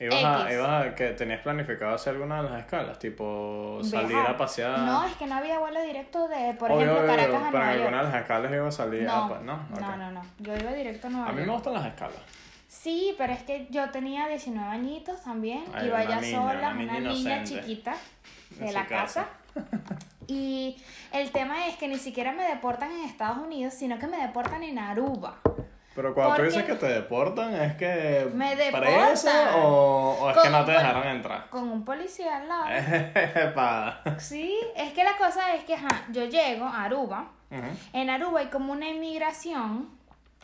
¿Ibas 0.00 0.24
a, 0.24 0.52
ibas 0.52 0.86
a 0.86 0.94
que 0.94 1.08
tenías 1.08 1.40
planificado 1.40 1.92
hacer 1.94 2.14
alguna 2.14 2.40
de 2.42 2.50
las 2.50 2.60
escalas? 2.60 2.98
Tipo 3.00 3.80
salir 3.82 4.08
viajar. 4.08 4.30
a 4.30 4.36
pasear. 4.36 4.78
No, 4.80 5.04
es 5.04 5.16
que 5.16 5.26
no 5.26 5.34
había 5.34 5.58
vuelo 5.58 5.82
directo 5.82 6.28
de, 6.28 6.54
por 6.54 6.70
Obvio, 6.70 6.82
ejemplo, 6.84 7.06
Caracas 7.06 7.26
a 7.26 7.28
pero 7.28 7.44
en 7.46 7.50
Nueva 7.52 7.66
York. 7.72 7.80
alguna 7.80 7.96
de 7.98 8.04
las 8.12 8.14
escalas 8.22 8.52
iba 8.52 8.68
a 8.68 8.70
salir. 8.72 9.02
No, 9.02 9.12
ah, 9.12 9.28
pues, 9.28 9.40
no, 9.42 9.54
Ok. 9.72 9.80
no, 9.80 9.96
no, 9.96 10.10
no. 10.12 10.22
Yo 10.38 10.56
iba 10.56 10.72
directo 10.72 11.06
a 11.08 11.10
Nueva 11.10 11.26
A 11.26 11.32
mí 11.32 11.36
York. 11.38 11.46
me 11.48 11.52
gustan 11.54 11.74
las 11.74 11.86
escalas. 11.86 12.16
Sí, 12.68 13.14
pero 13.18 13.32
es 13.32 13.42
que 13.42 13.66
yo 13.70 13.90
tenía 13.90 14.28
19 14.28 14.68
añitos 14.70 15.20
también. 15.22 15.64
Ay, 15.74 15.88
iba 15.88 16.04
ya 16.04 16.20
niña, 16.20 16.38
sola, 16.38 16.58
una 16.70 16.74
niña 16.74 17.00
niña, 17.00 17.42
chiquita 17.44 17.96
En 18.52 18.58
de 18.60 18.68
su 18.68 18.74
la 18.74 18.86
casa. 18.86 19.26
casa. 19.54 19.64
Y 20.30 20.76
el 21.10 21.30
tema 21.30 21.66
es 21.68 21.76
que 21.76 21.88
ni 21.88 21.96
siquiera 21.96 22.32
me 22.32 22.44
deportan 22.44 22.92
en 22.92 23.04
Estados 23.06 23.38
Unidos, 23.38 23.72
sino 23.72 23.98
que 23.98 24.06
me 24.06 24.18
deportan 24.18 24.62
en 24.62 24.78
Aruba. 24.78 25.38
Pero 25.98 26.14
cuando 26.14 26.36
tú 26.36 26.42
dices 26.42 26.62
que 26.62 26.74
te 26.76 26.86
deportan, 26.86 27.52
¿es 27.56 27.74
que 27.76 28.30
Me 28.32 28.54
deportan. 28.54 29.16
o, 29.56 30.16
o 30.20 30.30
es 30.30 30.36
que 30.38 30.48
no 30.48 30.64
te 30.64 30.70
dejaron 30.70 31.04
entrar? 31.08 31.50
Con 31.50 31.68
un 31.68 31.84
policía 31.84 32.36
al 32.36 32.46
lado. 32.48 32.66
Sí, 34.18 34.56
es 34.76 34.92
que 34.92 35.02
la 35.02 35.16
cosa 35.16 35.54
es 35.56 35.64
que 35.64 35.74
ajá, 35.74 36.04
yo 36.12 36.24
llego 36.26 36.66
a 36.66 36.84
Aruba. 36.84 37.30
En 37.92 38.10
Aruba 38.10 38.38
hay 38.40 38.46
como 38.46 38.72
una 38.72 38.88
inmigración 38.88 39.88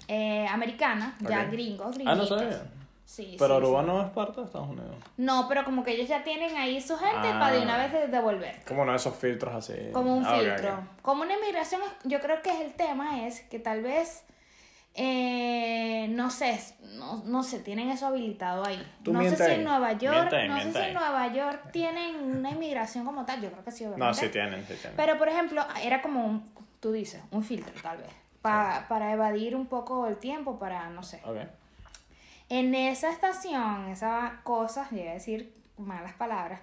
eh, 0.09 0.45
americana, 0.51 1.15
ya 1.21 1.45
gringos, 1.45 1.95
Ah, 2.05 2.15
no 2.17 2.25
gringuitos. 2.27 2.29
sabía. 2.41 2.63
Sí, 3.05 3.37
Pero 3.39 3.59
sí, 3.59 3.63
Aruba 3.63 3.81
sí. 3.83 3.87
no 3.87 4.03
es 4.03 4.11
parte 4.11 4.41
de 4.41 4.47
Estados 4.47 4.69
Unidos. 4.71 4.97
No, 5.19 5.47
pero 5.47 5.63
como 5.65 5.85
que 5.85 5.93
ellos 5.93 6.09
ya 6.09 6.25
tienen 6.25 6.57
ahí 6.57 6.81
su 6.81 6.97
gente 6.97 7.29
Ah. 7.33 7.39
para 7.39 7.55
de 7.55 7.63
una 7.63 7.77
vez 7.77 7.93
de- 7.93 8.09
devolver. 8.09 8.61
Como 8.67 8.85
de 8.87 8.97
esos 8.97 9.15
filtros 9.15 9.55
así. 9.55 9.75
Como 9.93 10.17
un 10.17 10.27
Ah, 10.27 10.37
filtro. 10.37 10.79
Como 11.03 11.23
una 11.23 11.35
inmigración, 11.35 11.81
yo 12.03 12.19
creo 12.21 12.43
que 12.43 12.51
es 12.51 12.61
el 12.63 12.73
tema 12.73 13.27
es 13.27 13.43
que 13.43 13.61
tal 13.61 13.83
vez 13.83 14.25
Eh, 14.97 16.07
no 16.11 16.31
sé, 16.31 16.61
no, 16.97 17.23
no 17.25 17.43
sé, 17.43 17.59
tienen 17.59 17.91
eso 17.91 18.07
habilitado 18.07 18.65
ahí. 18.65 18.81
Tú 19.03 19.13
no 19.13 19.19
sé 19.31 19.37
si 19.37 19.43
en 19.55 19.65
Nueva 19.65 19.93
York, 19.95 20.29
no 20.49 20.57
sé 20.61 20.73
si 20.73 20.79
en 20.79 20.95
Nueva 20.95 21.33
York 21.33 21.71
tienen 21.73 22.15
una 22.17 22.51
inmigración 22.51 23.05
como 23.05 23.25
tal, 23.25 23.41
yo 23.43 23.51
creo 23.51 23.65
que 23.65 23.73
sí, 23.73 23.85
obviamente. 23.85 24.07
No, 24.07 24.15
sí 24.15 24.29
tienen, 24.29 24.61
sí 24.67 24.75
tienen. 24.75 24.97
Pero, 24.97 25.19
por 25.19 25.29
ejemplo, 25.29 25.65
era 25.83 26.01
como 26.01 26.25
un, 26.25 26.45
tú 26.81 26.93
dices, 26.93 27.21
un 27.33 27.43
filtro 27.43 27.75
tal 27.83 27.99
vez, 27.99 28.09
pa- 28.41 28.87
para 28.89 29.13
evadir 29.13 29.57
un 29.57 29.67
poco 29.67 30.07
el 30.07 30.17
tiempo, 30.19 30.59
para, 30.61 30.89
no 30.91 31.03
sé. 31.03 31.21
En 32.49 32.75
esa 32.75 33.11
estación, 33.11 33.89
esas 33.89 34.33
cosas, 34.43 34.91
llegué 34.93 35.11
a 35.11 35.15
decir 35.15 35.57
malas 35.77 36.13
palabras, 36.15 36.61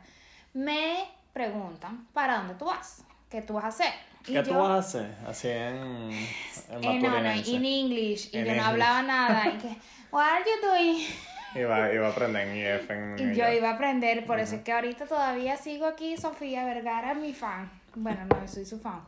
me 0.53 1.03
preguntan, 1.33 2.07
¿para 2.13 2.38
dónde 2.38 2.53
tú 2.55 2.65
vas? 2.65 3.03
¿Qué 3.29 3.41
tú 3.41 3.53
vas 3.55 3.65
a 3.65 3.67
hacer? 3.69 3.91
Y 4.28 4.34
¿Qué 4.34 4.44
tú 4.44 4.51
yo- 4.51 4.60
vas 4.60 4.70
a 4.72 4.78
hacer? 4.78 5.16
Así 5.28 5.48
en, 5.50 5.75
en 5.78 6.84
eh, 6.84 7.00
no, 7.01 7.22
no, 7.22 7.34
in 7.36 7.66
English, 7.66 8.30
y 8.34 8.38
En 8.38 8.46
yo 8.46 8.51
no 8.54 8.58
English. 8.58 8.66
hablaba 8.68 9.01
nada, 9.04 9.48
y 9.50 9.58
que, 9.58 9.68
what 10.12 10.24
are 10.25 10.44
you 10.46 10.68
doing? 10.68 11.06
Iba, 11.56 11.92
iba 11.94 12.08
a 12.08 12.12
aprender 12.12 12.48
en 12.48 12.56
IF 12.56 12.90
en 12.92 13.36
yo 13.36 13.51
iba 13.51 13.70
a 13.70 13.74
aprender, 13.74 14.25
por 14.25 14.40
eso 14.40 14.56
es 14.56 14.62
que 14.62 14.72
ahorita 14.72 15.06
todavía 15.06 15.58
sigo 15.58 15.86
aquí, 15.86 16.16
Sofía 16.16 16.63
Vergara, 16.63 17.13
mi 17.13 17.34
fan. 17.34 17.70
Bueno, 17.94 18.22
no, 18.25 18.48
soy 18.48 18.63
su 18.66 18.80
fan. 18.80 19.01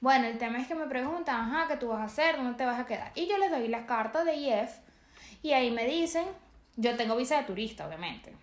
Bueno, 0.00 0.26
el 0.26 0.36
tema 0.38 0.58
es 0.58 0.66
que 0.66 0.74
me 0.74 0.86
preguntan, 0.86 1.36
ajá, 1.52 1.68
¿qué 1.68 1.76
tú 1.76 1.88
vas 1.88 2.00
a 2.00 2.04
hacer? 2.04 2.36
¿Dónde 2.36 2.54
te 2.58 2.64
vas 2.64 2.80
a 2.80 2.84
quedar? 2.86 3.12
Y 3.14 3.28
yo 3.28 3.38
les 3.38 3.50
doy 3.50 3.68
las 3.68 3.84
cartas 3.84 4.24
de 4.24 4.34
IF 4.34 4.70
y 5.40 5.52
ahí 5.52 5.70
me 5.70 5.86
dicen, 5.86 6.24
yo 6.76 6.96
tengo 6.96 7.14
visa 7.14 7.36
de 7.36 7.44
turista, 7.44 7.86
obviamente. 7.86 8.34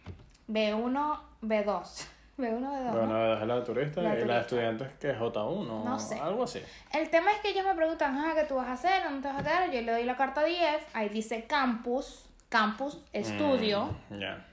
B1, 0.47 1.19
B2. 1.41 2.05
B1, 2.41 2.59
B2. 2.59 2.91
Bueno, 2.91 3.07
¿no? 3.07 3.33
es 3.35 3.47
la 3.47 3.55
de 3.55 3.61
turista 3.61 4.01
La 4.01 4.09
y 4.09 4.11
la 4.11 4.15
turista. 4.17 4.33
de 4.35 4.41
estudiantes 4.41 4.87
que 4.99 5.09
es 5.11 5.17
J1 5.17 5.83
No 5.85 5.99
sé. 5.99 6.19
algo 6.19 6.43
así. 6.43 6.61
El 6.91 7.09
tema 7.09 7.31
es 7.31 7.39
que 7.39 7.49
ellos 7.49 7.65
me 7.65 7.75
preguntan, 7.75 8.17
ajá, 8.17 8.35
¿qué 8.35 8.43
tú 8.47 8.55
vas 8.55 8.67
a 8.67 8.73
hacer? 8.73 9.03
¿Dónde 9.03 9.21
te 9.21 9.27
vas 9.33 9.39
a 9.41 9.43
quedar? 9.43 9.71
Yo 9.71 9.81
le 9.81 9.91
doy 9.91 10.03
la 10.03 10.15
carta 10.17 10.41
de 10.41 10.51
IF, 10.51 10.85
ahí 10.93 11.09
dice 11.09 11.45
campus, 11.45 12.25
campus, 12.49 12.99
estudio. 13.13 13.95
Mm, 14.09 14.19
Ya. 14.19 14.45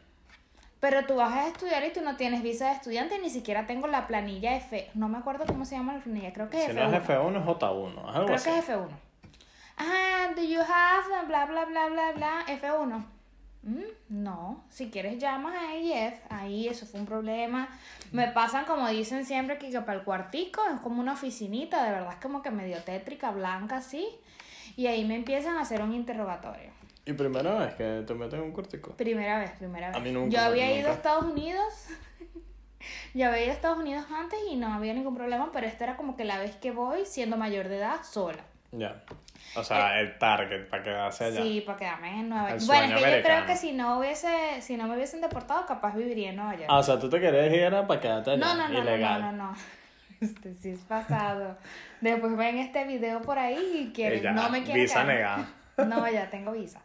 Pero 0.81 1.05
tú 1.07 1.17
vas 1.17 1.33
a 1.35 1.49
estudiar 1.49 1.83
y 1.85 1.93
tú 1.93 2.03
no 2.03 2.15
tienes 2.17 2.41
visa 2.41 2.67
de 2.69 2.75
estudiante, 2.75 3.19
ni 3.19 3.31
siquiera 3.31 3.67
tengo 3.67 3.89
la 3.89 4.07
planilla 4.07 4.55
F. 4.55 4.89
No 4.95 5.09
me 5.09 5.19
acuerdo 5.19 5.45
cómo 5.45 5.65
se 5.65 5.75
llama 5.77 5.95
la 5.95 5.99
planilla, 6.01 6.33
creo 6.33 6.49
que 6.49 6.59
es 6.59 6.67
Si 6.67 6.71
F1. 6.71 6.75
no 6.91 6.97
es 6.97 7.03
F1, 7.03 7.37
es 7.41 7.45
J1. 7.45 8.15
Algo 8.15 8.25
creo 8.27 8.37
así. 8.37 8.51
que 8.51 8.59
es 8.59 8.69
F1. 8.69 8.89
Ajá, 9.77 10.35
do 10.37 10.43
you 10.43 10.61
have 10.61 11.27
bla 11.27 11.47
bla 11.47 11.65
bla 11.65 11.89
bla 11.89 12.13
bla 12.13 12.45
F1? 12.47 13.05
Mm, 13.63 14.23
no, 14.23 14.65
si 14.71 14.91
quieres 14.91 15.19
llamas 15.19 15.55
a 15.57 15.75
IF, 15.77 16.15
ahí 16.31 16.69
eso 16.69 16.87
fue 16.87 17.01
un 17.01 17.07
problema. 17.07 17.69
Me 18.13 18.29
pasan 18.29 18.65
como 18.65 18.89
dicen 18.89 19.25
siempre 19.25 19.59
que, 19.59 19.71
que 19.71 19.81
para 19.81 19.99
el 19.99 20.05
cuartico 20.05 20.63
es 20.73 20.81
como 20.81 21.01
una 21.01 21.15
oficinita, 21.15 21.85
de 21.85 21.93
verdad 21.93 22.13
es 22.13 22.23
como 22.23 22.41
que 22.41 22.51
medio 22.51 22.83
tétrica, 22.83 23.31
blanca 23.31 23.79
así. 23.79 24.07
Y 24.77 24.87
ahí 24.87 25.05
me 25.05 25.17
empiezan 25.17 25.57
a 25.57 25.63
hacer 25.63 25.83
un 25.83 25.93
interrogatorio. 25.93 26.71
Y 27.05 27.15
primera 27.15 27.55
vez 27.55 27.75
que 27.75 28.05
te 28.07 28.15
meten 28.15 28.41
en 28.41 28.45
un 28.45 28.53
cortico. 28.53 28.93
Primera 28.93 29.39
vez, 29.39 29.53
primera 29.53 29.89
vez. 29.89 29.97
A 29.97 30.01
mí 30.01 30.13
nunca, 30.13 30.31
Yo 30.31 30.41
había 30.41 30.79
ido 30.79 30.91
a 30.91 30.93
Estados 30.93 31.25
Unidos. 31.25 31.87
Yo 33.15 33.27
había 33.27 33.45
ido 33.45 33.53
a 33.53 33.55
Estados 33.55 33.79
Unidos 33.79 34.05
antes 34.15 34.39
y 34.49 34.57
no 34.57 34.73
había 34.73 34.95
ningún 34.95 35.15
problema, 35.15 35.51
pero 35.53 35.67
esta 35.67 35.85
era 35.85 35.97
como 35.97 36.17
que 36.17 36.25
la 36.25 36.39
vez 36.39 36.55
que 36.57 36.71
voy 36.71 37.07
siendo 37.07 37.37
mayor 37.37 37.69
de 37.69 37.79
edad 37.79 38.03
sola. 38.05 38.45
Ya. 38.73 39.03
O 39.57 39.65
sea, 39.65 39.99
el 40.01 40.19
target 40.19 40.69
para 40.69 40.83
quedarse 40.83 41.25
allá. 41.25 41.41
Eh, 41.41 41.43
Sí, 41.43 41.61
para 41.63 41.79
quedarme 41.79 42.21
en 42.21 42.29
Nueva 42.29 42.51
York. 42.51 42.63
Bueno, 42.67 42.83
es 42.85 42.89
que 42.89 42.95
yo 42.95 43.01
creo 43.01 43.15
americano. 43.17 43.47
que 43.47 43.57
si 43.57 43.73
no 43.73 43.99
hubiese, 43.99 44.61
si 44.61 44.77
no 44.77 44.87
me 44.87 44.95
hubiesen 44.97 45.21
deportado, 45.23 45.65
capaz 45.67 45.95
viviría 45.95 46.31
en 46.31 46.37
Nueva 46.37 46.55
York. 46.55 46.67
Ah, 46.69 46.79
o 46.79 46.83
sea, 46.83 46.99
tú 46.99 47.09
te 47.09 47.19
querías 47.21 47.47
ir 47.47 47.61
era 47.61 47.87
para 47.87 48.01
quedarte 48.01 48.31
allá. 48.33 48.45
no, 48.45 48.55
no, 48.55 48.69
no, 48.69 48.79
Ilegal. 48.81 49.21
no, 49.23 49.33
no, 49.33 49.37
no. 49.53 49.57
Este 50.21 50.53
sí 50.55 50.71
es 50.71 50.81
pasado. 50.81 51.57
Después 52.01 52.37
ven 52.37 52.59
este 52.59 52.85
video 52.85 53.23
por 53.23 53.39
ahí 53.39 53.87
y 53.89 53.93
quieren, 53.93 54.19
Ella, 54.19 54.33
no 54.33 54.51
me 54.51 54.63
quieren 54.65 54.83
visa 54.83 55.05
negada. 55.05 55.49
No, 55.87 56.11
ya 56.11 56.29
tengo 56.29 56.51
visa. 56.51 56.81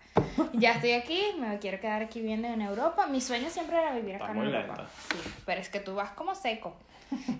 Ya 0.53 0.73
estoy 0.73 0.91
aquí, 0.91 1.19
me 1.39 1.57
quiero 1.57 1.79
quedar 1.79 2.03
aquí 2.03 2.19
viviendo 2.19 2.47
en 2.47 2.61
Europa. 2.61 3.07
Mi 3.07 3.19
sueño 3.21 3.49
siempre 3.49 3.75
era 3.75 3.91
vivir 3.91 4.17
acá 4.17 4.25
Está 4.25 4.31
en 4.33 4.37
muy 4.37 4.45
Europa. 4.53 4.75
lenta. 4.77 4.91
Sí, 5.11 5.33
pero 5.47 5.59
es 5.61 5.69
que 5.69 5.79
tú 5.79 5.95
vas 5.95 6.11
como 6.11 6.35
seco. 6.35 6.77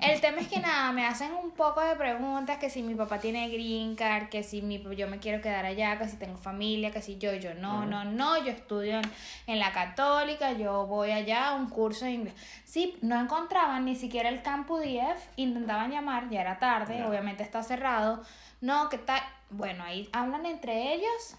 El 0.02 0.22
tema 0.22 0.42
es 0.42 0.48
que 0.48 0.60
nada, 0.60 0.92
me 0.92 1.06
hacen 1.06 1.34
un 1.34 1.52
poco 1.52 1.82
de 1.82 1.96
preguntas, 1.96 2.58
que 2.58 2.70
si 2.70 2.84
mi 2.84 2.96
papá 2.96 3.20
tiene 3.20 3.50
green 3.50 3.96
card, 3.96 4.30
que 4.30 4.44
si 4.44 4.62
mi, 4.62 4.82
yo 4.96 5.08
me 5.08 5.20
quiero 5.20 5.42
quedar 5.42 5.66
allá, 5.66 5.98
que 5.98 6.08
si 6.08 6.18
tengo 6.18 6.38
familia, 6.38 6.92
que 6.92 7.02
si 7.02 7.18
yo, 7.18 7.34
yo 7.34 7.54
no, 7.54 7.86
no, 7.86 8.04
no, 8.04 8.44
yo 8.44 8.52
estudio 8.52 9.00
en, 9.00 9.12
en 9.48 9.60
la 9.60 9.72
católica, 9.72 10.54
yo 10.54 10.86
voy 10.88 11.12
allá 11.12 11.50
a 11.50 11.56
un 11.56 11.70
curso 11.70 12.06
de 12.06 12.12
inglés. 12.12 12.34
Sí, 12.66 12.98
no 13.02 13.20
encontraban 13.20 13.86
ni 13.86 13.96
siquiera 13.96 14.30
el 14.30 14.42
campus 14.42 14.82
DF, 14.82 15.28
intentaban 15.38 15.92
llamar, 15.92 16.30
ya 16.30 16.42
era 16.42 16.60
tarde, 16.60 17.04
obviamente 17.06 17.44
está 17.44 17.64
cerrado. 17.64 18.24
No, 18.62 18.90
¿qué 18.90 18.98
tal? 18.98 19.22
Bueno, 19.50 19.84
ahí 19.84 20.10
hablan 20.14 20.46
entre 20.46 20.94
ellos, 20.94 21.36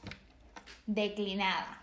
declinada 0.87 1.81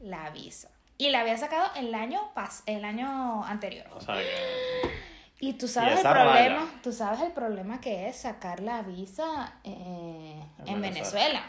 la 0.00 0.30
visa. 0.30 0.70
Y 0.98 1.10
la 1.10 1.20
había 1.20 1.36
sacado 1.36 1.70
el 1.76 1.94
año, 1.94 2.30
pas 2.34 2.62
el 2.66 2.84
año 2.84 3.44
anterior. 3.44 3.86
O 3.94 4.00
sea, 4.00 4.16
que... 4.16 5.09
Y 5.40 5.54
tú 5.54 5.66
sabes 5.68 5.96
el 5.96 6.02
problema, 6.02 6.70
tú 6.82 6.92
sabes 6.92 7.20
el 7.22 7.32
problema 7.32 7.80
que 7.80 8.08
es 8.08 8.16
sacar 8.16 8.60
la 8.60 8.82
visa 8.82 9.54
eh, 9.64 10.42
En 10.60 10.68
en 10.68 10.80
Venezuela. 10.80 10.80
Venezuela. 10.82 11.42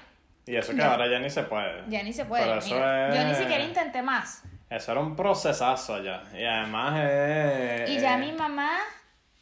Y 0.46 0.56
eso 0.56 0.72
que 0.72 0.78
Ya. 0.80 0.92
ahora 0.92 1.10
ya 1.10 1.20
ni 1.20 1.30
se 1.30 1.44
puede. 1.44 1.84
Ya 1.90 2.02
ni 2.02 2.14
se 2.14 2.26
puede. 2.26 2.44
Pero 2.44 2.60
eso 2.60 2.74
mira. 2.74 3.14
Yo 3.16 3.24
ni 3.26 3.36
siquiera 3.36 3.64
intenté 3.64 4.02
más. 4.02 4.44
Eso 4.70 4.92
era 4.94 5.02
un 5.02 5.16
procesazo 5.16 5.96
allá. 5.96 6.24
Y 6.34 6.44
además 6.46 7.00
es... 7.04 7.90
Y 7.90 8.00
ya 8.00 8.16
eh, 8.16 8.20
mi 8.20 8.32
mamá, 8.32 8.72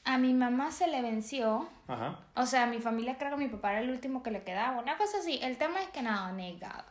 a 0.03 0.18
mi 0.18 0.34
mamá 0.34 0.72
se 0.72 0.88
le 0.88 1.01
venció. 1.03 1.70
Ajá. 1.88 2.18
O 2.36 2.46
sea, 2.48 2.63
a 2.63 2.65
mi 2.68 2.79
familia 2.79 3.18
creo 3.20 3.29
que 3.32 3.38
mi 3.38 3.48
papá 3.48 3.72
era 3.74 3.82
el 3.82 3.91
último 3.91 4.24
que 4.24 4.32
le 4.32 4.41
quedaba. 4.44 4.79
Una 4.82 4.98
cosa 4.98 5.20
así. 5.20 5.39
El 5.44 5.58
tema 5.58 5.79
es 5.82 5.88
que 5.89 6.01
nada, 6.01 6.32
negado. 6.32 6.84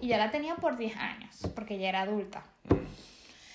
Y 0.00 0.08
ya 0.08 0.16
la 0.16 0.30
tenía 0.30 0.54
por 0.56 0.76
10 0.78 0.96
años, 0.96 1.36
porque 1.54 1.78
ya 1.78 1.90
era 1.90 2.00
adulta. 2.02 2.42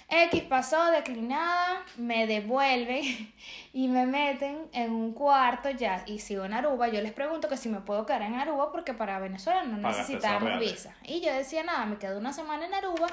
X 0.09 0.41
pasó, 0.43 0.89
declinada, 0.91 1.83
me 1.97 2.27
devuelve 2.27 3.01
y 3.73 3.87
me 3.89 4.05
meten 4.05 4.69
en 4.71 4.91
un 4.93 5.13
cuarto 5.13 5.69
ya 5.69 6.03
y 6.05 6.19
sigo 6.19 6.45
en 6.45 6.53
Aruba. 6.53 6.87
Yo 6.87 7.01
les 7.01 7.11
pregunto 7.11 7.49
que 7.49 7.57
si 7.57 7.67
me 7.67 7.81
puedo 7.81 8.05
quedar 8.05 8.21
en 8.21 8.35
Aruba 8.35 8.71
porque 8.71 8.93
para 8.93 9.19
Venezuela 9.19 9.63
no 9.63 9.81
Pagaste 9.81 10.17
reales. 10.17 10.59
visa. 10.59 10.95
Y 11.03 11.19
yo 11.19 11.33
decía, 11.33 11.63
nada, 11.63 11.85
me 11.85 11.97
quedo 11.97 12.17
una 12.19 12.31
semana 12.31 12.65
en 12.65 12.73
Aruba, 12.73 13.07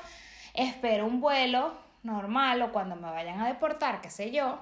espero 0.55 1.07
un 1.07 1.21
vuelo 1.21 1.75
normal 2.05 2.63
o 2.63 2.73
cuando 2.73 2.95
me 2.95 3.11
vayan 3.11 3.41
a 3.41 3.49
deportar, 3.49 4.01
qué 4.01 4.11
sé 4.11 4.31
yo. 4.31 4.61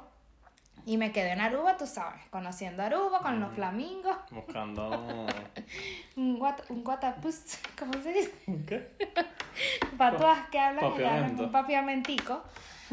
Y 0.84 0.96
me 0.96 1.12
quedo 1.12 1.28
en 1.28 1.40
Aruba, 1.40 1.76
tú 1.76 1.86
sabes, 1.86 2.20
conociendo 2.30 2.82
Aruba 2.82 3.20
con 3.20 3.38
los 3.38 3.54
flamingos, 3.54 4.16
Buscando... 4.30 5.26
un, 6.16 6.38
guat 6.38 6.68
un 6.70 6.82
guatapus, 6.82 7.58
¿cómo 7.78 7.92
se 8.02 8.12
dice? 8.12 8.32
¿Qué? 8.66 8.90
patuas 9.96 10.48
que 10.48 10.58
hablan, 10.58 10.94
que 10.94 11.06
hablan 11.06 11.38
un 11.38 11.52
papiamentico. 11.52 12.42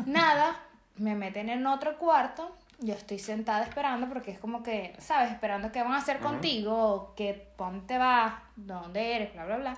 Nada, 0.06 0.56
me 0.98 1.16
meten 1.16 1.50
en 1.50 1.66
otro 1.66 1.98
cuarto. 1.98 2.56
Yo 2.80 2.94
estoy 2.94 3.20
sentada 3.20 3.64
esperando 3.64 4.08
porque 4.08 4.32
es 4.32 4.40
como 4.40 4.62
que, 4.64 4.96
¿sabes? 5.00 5.32
Esperando 5.32 5.72
qué 5.72 5.82
van 5.82 5.94
a 5.94 5.98
hacer 5.98 6.20
contigo, 6.20 7.14
que 7.18 7.52
dónde 7.58 7.98
vas, 7.98 8.36
dónde 8.56 9.16
eres, 9.16 9.34
bla, 9.34 9.46
bla, 9.46 9.58
bla. 9.58 9.78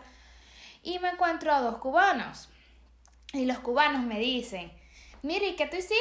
Y 0.84 1.00
me 1.00 1.10
encuentro 1.10 1.52
a 1.54 1.62
dos 1.62 1.78
cubanos. 1.78 2.50
Y 3.34 3.46
los 3.46 3.60
cubanos 3.60 4.04
me 4.04 4.20
dicen, 4.20 4.72
mire, 5.24 5.50
¿y 5.50 5.56
qué 5.56 5.66
tú 5.68 5.76
hiciste? 5.78 5.96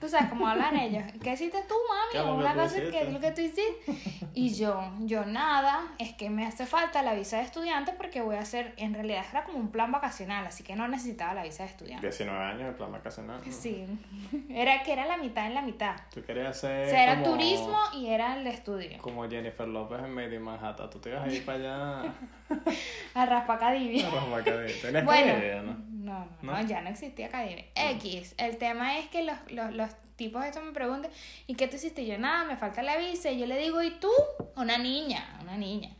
Tú 0.00 0.08
sabes 0.08 0.28
cómo 0.28 0.46
hablan 0.46 0.76
ellos. 0.76 1.02
¿Qué 1.22 1.32
hiciste 1.32 1.58
tú, 1.68 1.74
¿Qué 2.12 2.18
es 2.18 2.24
mami? 2.24 2.38
Una 2.38 2.52
que 2.54 2.58
cosa, 2.60 2.74
¿qué 2.76 2.82
es 2.86 2.94
hiciste? 2.94 3.12
lo 3.12 3.20
que 3.20 3.30
tú 3.32 3.40
hiciste? 3.40 4.22
Y 4.34 4.54
yo, 4.54 4.92
yo 5.00 5.24
nada, 5.24 5.88
es 5.98 6.12
que 6.14 6.30
me 6.30 6.46
hace 6.46 6.66
falta 6.66 7.02
la 7.02 7.14
visa 7.14 7.38
de 7.38 7.42
estudiante 7.42 7.92
porque 7.98 8.20
voy 8.22 8.36
a 8.36 8.40
hacer, 8.40 8.74
en 8.76 8.94
realidad 8.94 9.24
era 9.28 9.42
como 9.42 9.58
un 9.58 9.72
plan 9.72 9.90
vacacional, 9.90 10.46
así 10.46 10.62
que 10.62 10.76
no 10.76 10.86
necesitaba 10.86 11.34
la 11.34 11.42
visa 11.42 11.64
de 11.64 11.70
estudiante. 11.70 12.06
19 12.06 12.44
años 12.44 12.66
de 12.68 12.72
plan 12.74 12.92
vacacional. 12.92 13.40
¿no? 13.44 13.52
Sí, 13.52 13.84
era 14.50 14.84
que 14.84 14.92
era 14.92 15.04
la 15.06 15.16
mitad 15.16 15.46
en 15.46 15.54
la 15.54 15.62
mitad. 15.62 15.96
Tú 16.14 16.22
querías 16.22 16.56
hacer 16.56 16.86
O 16.86 16.90
sea, 16.90 17.02
era 17.02 17.14
como- 17.20 17.32
turismo 17.36 17.78
y 17.94 18.06
era 18.06 18.36
el 18.38 18.44
de 18.44 18.50
estudio. 18.50 18.98
Como 18.98 19.28
Jennifer 19.28 19.66
López 19.66 19.98
en 19.98 20.12
Made 20.14 20.36
in 20.36 20.42
Manhattan. 20.42 20.88
Tú 20.90 21.00
te 21.00 21.08
ibas 21.10 21.24
a 21.28 21.32
ir 21.32 21.44
para 21.44 21.58
allá 21.58 22.14
A 23.14 23.26
Raspacadivia. 23.26 24.06
a 24.06 24.10
Rasmacadí. 24.12 24.72
¿Tenías 24.80 25.04
Bueno, 25.04 25.40
que 25.40 25.56
ir, 25.56 25.62
no? 25.64 25.76
No, 26.08 26.26
no, 26.42 26.52
¿No? 26.52 26.66
ya 26.66 26.80
no 26.80 26.90
existía 26.90 27.28
Cadive. 27.28 27.70
X, 27.74 28.34
el 28.38 28.56
tema 28.56 28.98
es 28.98 29.08
que 29.08 29.22
los, 29.22 29.36
los, 29.50 29.72
los 29.74 29.90
tipos 30.16 30.44
estos 30.44 30.64
me 30.64 30.72
preguntan, 30.72 31.10
¿y 31.46 31.54
qué 31.54 31.68
tú 31.68 31.76
hiciste? 31.76 32.04
Yo, 32.04 32.18
nada, 32.18 32.44
me 32.44 32.56
falta 32.56 32.82
la 32.82 32.96
visa. 32.96 33.30
Y 33.30 33.38
yo 33.38 33.46
le 33.46 33.58
digo, 33.58 33.82
¿y 33.82 33.90
tú? 33.92 34.10
Una 34.56 34.78
niña, 34.78 35.38
una 35.40 35.56
niña. 35.56 35.90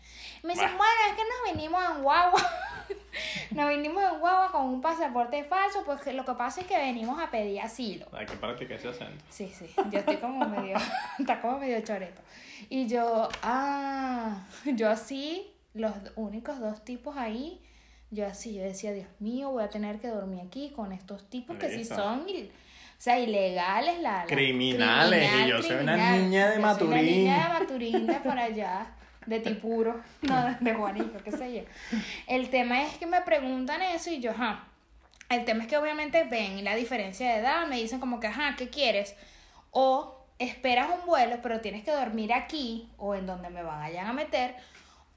Y 0.43 0.47
me 0.47 0.55
dicen, 0.55 0.77
bueno, 0.77 0.93
es 1.09 1.17
que 1.17 1.23
nos 1.23 1.55
vinimos 1.55 1.83
en 1.91 2.03
guagua. 2.03 2.51
nos 3.51 3.69
vinimos 3.69 4.03
en 4.03 4.19
guagua 4.19 4.51
con 4.51 4.63
un 4.67 4.81
pasaporte 4.81 5.45
falso, 5.45 5.85
pues 5.85 6.15
lo 6.15 6.25
que 6.25 6.33
pasa 6.35 6.61
es 6.61 6.67
que 6.67 6.77
venimos 6.77 7.21
a 7.21 7.31
pedir 7.31 7.61
asilo. 7.61 8.07
Hay 8.13 8.27
que 8.27 8.37
practicar 8.37 8.77
ese 8.77 8.89
acento. 8.89 9.25
Sí, 9.31 9.53
sí, 9.57 9.67
yo 9.91 9.99
estoy 10.01 10.17
como 10.17 10.49
medio, 10.49 10.77
está 11.19 11.41
como 11.41 11.59
medio 11.59 11.81
choreto. 11.83 12.21
Y 12.69 12.89
yo, 12.89 13.29
ah, 13.43 14.47
yo 14.65 14.91
así, 14.91 15.53
los 15.75 15.93
únicos 16.17 16.59
dos 16.59 16.85
tipos 16.85 17.17
ahí, 17.17 17.61
yo 18.11 18.27
así, 18.27 18.55
yo 18.55 18.63
decía, 18.63 18.93
Dios 18.93 19.07
mío, 19.19 19.51
voy 19.51 19.63
a 19.65 19.69
tener 19.69 19.99
que 20.01 20.09
dormir 20.09 20.41
aquí 20.47 20.73
con 20.75 20.93
estos 20.93 21.29
tipos 21.29 21.57
que 21.59 21.69
si 21.71 21.77
Listo. 21.79 21.95
son, 21.97 22.21
o 22.21 23.01
sea, 23.01 23.19
ilegales, 23.19 24.01
la, 24.01 24.21
la- 24.21 24.25
Criminales, 24.27 25.31
y 25.45 25.49
yo 25.49 25.63
soy 25.63 25.77
una 25.77 26.17
niña 26.17 26.49
de 26.49 26.55
Yo 26.57 26.63
soy 26.63 26.63
Maturín. 26.63 26.91
una 26.93 27.03
niña 27.03 27.43
de 27.45 27.49
Maturín 27.61 28.07
de 28.07 28.15
por 28.15 28.39
allá. 28.39 28.87
de 29.27 29.41
tipuro, 29.41 30.01
no, 30.23 30.57
de 30.59 30.75
Juanito, 30.75 31.19
qué 31.23 31.33
sé 31.33 31.55
yo. 31.55 31.99
El 32.27 32.49
tema 32.49 32.83
es 32.85 32.97
que 32.97 33.07
me 33.07 33.21
preguntan 33.21 33.83
eso 33.83 34.11
y 34.11 34.21
yo, 34.21 34.31
ajá. 34.31 34.65
El 35.29 35.45
tema 35.45 35.65
es 35.65 35.69
que 35.69 35.77
obviamente 35.77 36.25
ven 36.25 36.65
la 36.65 36.75
diferencia 36.75 37.29
de 37.31 37.41
edad, 37.41 37.67
me 37.67 37.77
dicen 37.77 38.01
como 38.01 38.19
que, 38.21 38.29
ajá, 38.29 38.55
¿qué 38.57 38.71
quieres? 38.71 39.15
O 39.71 40.17
esperas 40.39 40.89
un 40.99 41.05
vuelo, 41.07 41.37
pero 41.43 41.61
tienes 41.61 41.85
que 41.85 41.91
dormir 41.91 42.33
aquí 42.33 42.89
o 42.97 43.15
en 43.15 43.27
donde 43.27 43.51
me 43.51 43.63
vayan 43.63 44.07
a 44.07 44.15
meter. 44.15 44.55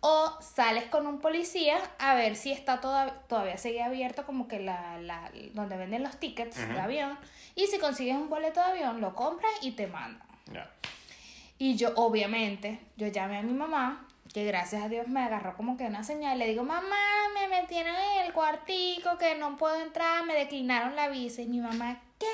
O 0.01 0.38
sales 0.41 0.86
con 0.86 1.08
un 1.08 1.20
policía 1.20 1.77
a 2.00 2.15
ver 2.15 2.36
si 2.36 2.51
está 2.51 2.81
toda, 2.81 3.22
todavía 3.27 3.58
sigue 3.58 3.84
abierto 3.84 4.25
como 4.25 4.48
que 4.48 4.60
la, 4.60 5.00
la, 5.00 5.31
donde 5.53 5.77
venden 5.77 6.03
los 6.03 6.20
tickets 6.20 6.58
de 6.58 6.79
avión. 6.79 7.17
Y 7.55 7.67
si 7.67 7.77
consigues 7.77 8.15
un 8.15 8.29
boleto 8.29 8.60
de 8.60 8.65
avión, 8.65 9.00
lo 9.00 9.15
compras 9.15 9.51
y 9.62 9.72
te 9.72 9.88
mandan. 9.88 10.27
Ya. 10.51 10.70
Y 11.60 11.75
yo, 11.75 11.93
obviamente, 11.96 12.79
yo 12.98 13.05
llamé 13.08 13.38
a 13.38 13.43
mi 13.43 13.53
mamá, 13.53 14.08
que 14.34 14.46
gracias 14.46 14.84
a 14.84 14.89
Dios 14.89 15.08
me 15.08 15.22
agarró 15.22 15.55
como 15.55 15.77
que 15.77 15.86
una 15.86 16.03
señal. 16.03 16.39
Le 16.39 16.48
digo, 16.48 16.63
mamá, 16.63 16.98
me 17.36 17.48
metieron 17.48 17.93
en 17.96 18.25
el 18.25 18.34
cuartico, 18.34 19.20
que 19.20 19.36
no 19.36 19.58
puedo 19.58 19.79
entrar, 19.79 20.25
me 20.25 20.34
declinaron 20.34 20.96
la 20.96 21.10
visa. 21.10 21.43
Y 21.43 21.48
mi 21.48 21.60
mamá, 21.60 22.01
¿qué? 22.17 22.25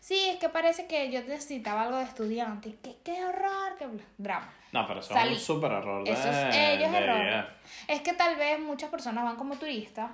Sí, 0.00 0.30
es 0.30 0.38
que 0.38 0.48
parece 0.48 0.86
que 0.86 1.10
yo 1.12 1.20
necesitaba 1.22 1.82
algo 1.82 1.98
de 1.98 2.04
estudiante. 2.04 2.76
¿Qué, 2.82 2.96
qué 3.04 3.24
horror? 3.24 3.76
¿Qué 3.78 3.86
drama? 4.18 4.52
No, 4.80 4.86
pero 4.86 5.00
eso 5.00 5.14
Salí. 5.14 5.32
es 5.34 5.38
un 5.48 5.56
súper 5.56 5.72
error 5.72 6.04
de, 6.04 6.10
Eso 6.12 6.28
es 6.28 6.54
ellos 6.56 6.92
de 6.92 6.98
error. 6.98 7.20
IF. 7.44 7.90
Es 7.90 8.00
que 8.02 8.12
tal 8.12 8.36
vez 8.36 8.60
muchas 8.60 8.90
personas 8.90 9.24
van 9.24 9.36
como 9.36 9.56
turistas 9.56 10.10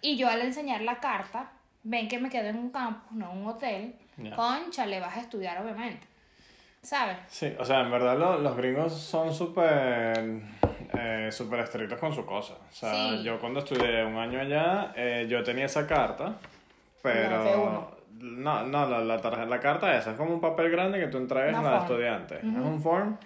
y 0.00 0.16
yo 0.16 0.28
al 0.28 0.40
enseñar 0.42 0.82
la 0.82 0.96
carta 1.00 1.50
ven 1.82 2.08
que 2.08 2.18
me 2.18 2.28
quedo 2.28 2.48
en 2.48 2.56
un 2.56 2.70
campus, 2.70 3.12
no 3.12 3.32
en 3.32 3.38
un 3.38 3.46
hotel. 3.48 3.94
Concha, 4.36 4.86
le 4.86 5.00
vas 5.00 5.16
a 5.16 5.20
estudiar 5.20 5.60
obviamente. 5.62 6.06
¿Sabes? 6.82 7.16
Sí, 7.28 7.52
o 7.58 7.64
sea, 7.64 7.80
en 7.80 7.90
verdad 7.92 8.18
lo- 8.18 8.38
los 8.38 8.56
gringos 8.56 8.92
son 8.92 9.32
súper 9.32 10.40
eh, 10.98 11.28
súper 11.32 11.60
estrictos 11.60 11.98
con 11.98 12.12
su 12.14 12.26
cosa. 12.26 12.54
O 12.54 12.72
sea, 12.72 12.92
Sí. 12.92 13.22
yo 13.22 13.38
cuando 13.40 13.60
estudié 13.60 14.04
un 14.04 14.16
año 14.16 14.40
allá, 14.40 14.92
eh, 14.96 15.26
yo 15.30 15.42
tenía 15.42 15.64
esa 15.66 15.86
carta, 15.86 16.34
pero... 17.02 17.44
F1. 17.44 17.86
No, 18.20 18.62
no, 18.66 18.86
la, 18.88 19.00
la, 19.00 19.46
la 19.46 19.60
carta 19.60 19.96
esa 19.96 20.10
es 20.12 20.16
como 20.16 20.34
un 20.34 20.40
papel 20.40 20.70
grande 20.70 21.00
que 21.00 21.06
tú 21.08 21.18
entregas 21.18 21.56
a 21.56 21.62
la 21.62 21.70
form. 21.70 21.82
estudiante. 21.82 22.36
Es 22.36 22.44
un 22.44 22.80
form. 22.80 23.16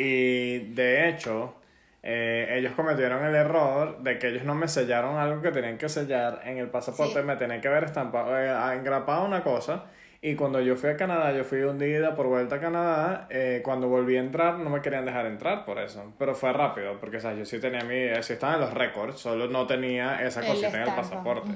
Y 0.00 0.58
de 0.74 1.08
hecho, 1.08 1.54
eh, 2.02 2.54
ellos 2.56 2.72
cometieron 2.74 3.24
el 3.24 3.34
error 3.34 3.98
de 4.02 4.18
que 4.18 4.28
ellos 4.28 4.44
no 4.44 4.54
me 4.54 4.68
sellaron 4.68 5.16
algo 5.18 5.42
que 5.42 5.50
tenían 5.50 5.76
que 5.76 5.88
sellar 5.88 6.42
en 6.44 6.58
el 6.58 6.68
pasaporte. 6.68 7.20
Sí. 7.20 7.26
Me 7.26 7.34
tenían 7.36 7.60
que 7.60 7.68
ver 7.68 7.84
estampado, 7.84 8.38
eh, 8.38 8.48
engrapado 8.76 9.24
una 9.26 9.42
cosa. 9.42 9.86
Y 10.20 10.34
cuando 10.34 10.60
yo 10.60 10.74
fui 10.76 10.90
a 10.90 10.96
Canadá, 10.96 11.32
yo 11.32 11.44
fui 11.44 11.60
un 11.60 11.78
día 11.78 12.14
por 12.16 12.26
vuelta 12.26 12.56
a 12.56 12.60
Canadá. 12.60 13.26
eh, 13.30 13.60
cuando 13.64 13.88
volví 13.88 14.16
a 14.16 14.20
entrar, 14.20 14.58
no 14.58 14.68
me 14.70 14.80
querían 14.80 15.04
dejar 15.04 15.26
entrar 15.26 15.64
por 15.64 15.78
eso. 15.78 16.12
Pero 16.18 16.34
fue 16.34 16.52
rápido, 16.52 16.98
porque 17.00 17.20
¿sabes? 17.20 17.38
yo 17.38 17.44
sí 17.44 17.60
tenía 17.60 17.82
mi. 17.84 17.94
eh, 17.94 18.22
Sí 18.22 18.32
estaba 18.34 18.54
en 18.54 18.60
los 18.60 18.74
récords, 18.74 19.18
solo 19.20 19.46
no 19.48 19.66
tenía 19.66 20.22
esa 20.24 20.40
El 20.40 20.46
cosita 20.48 20.68
en 20.82 20.88
el 20.88 20.94
pasaporte. 20.94 21.50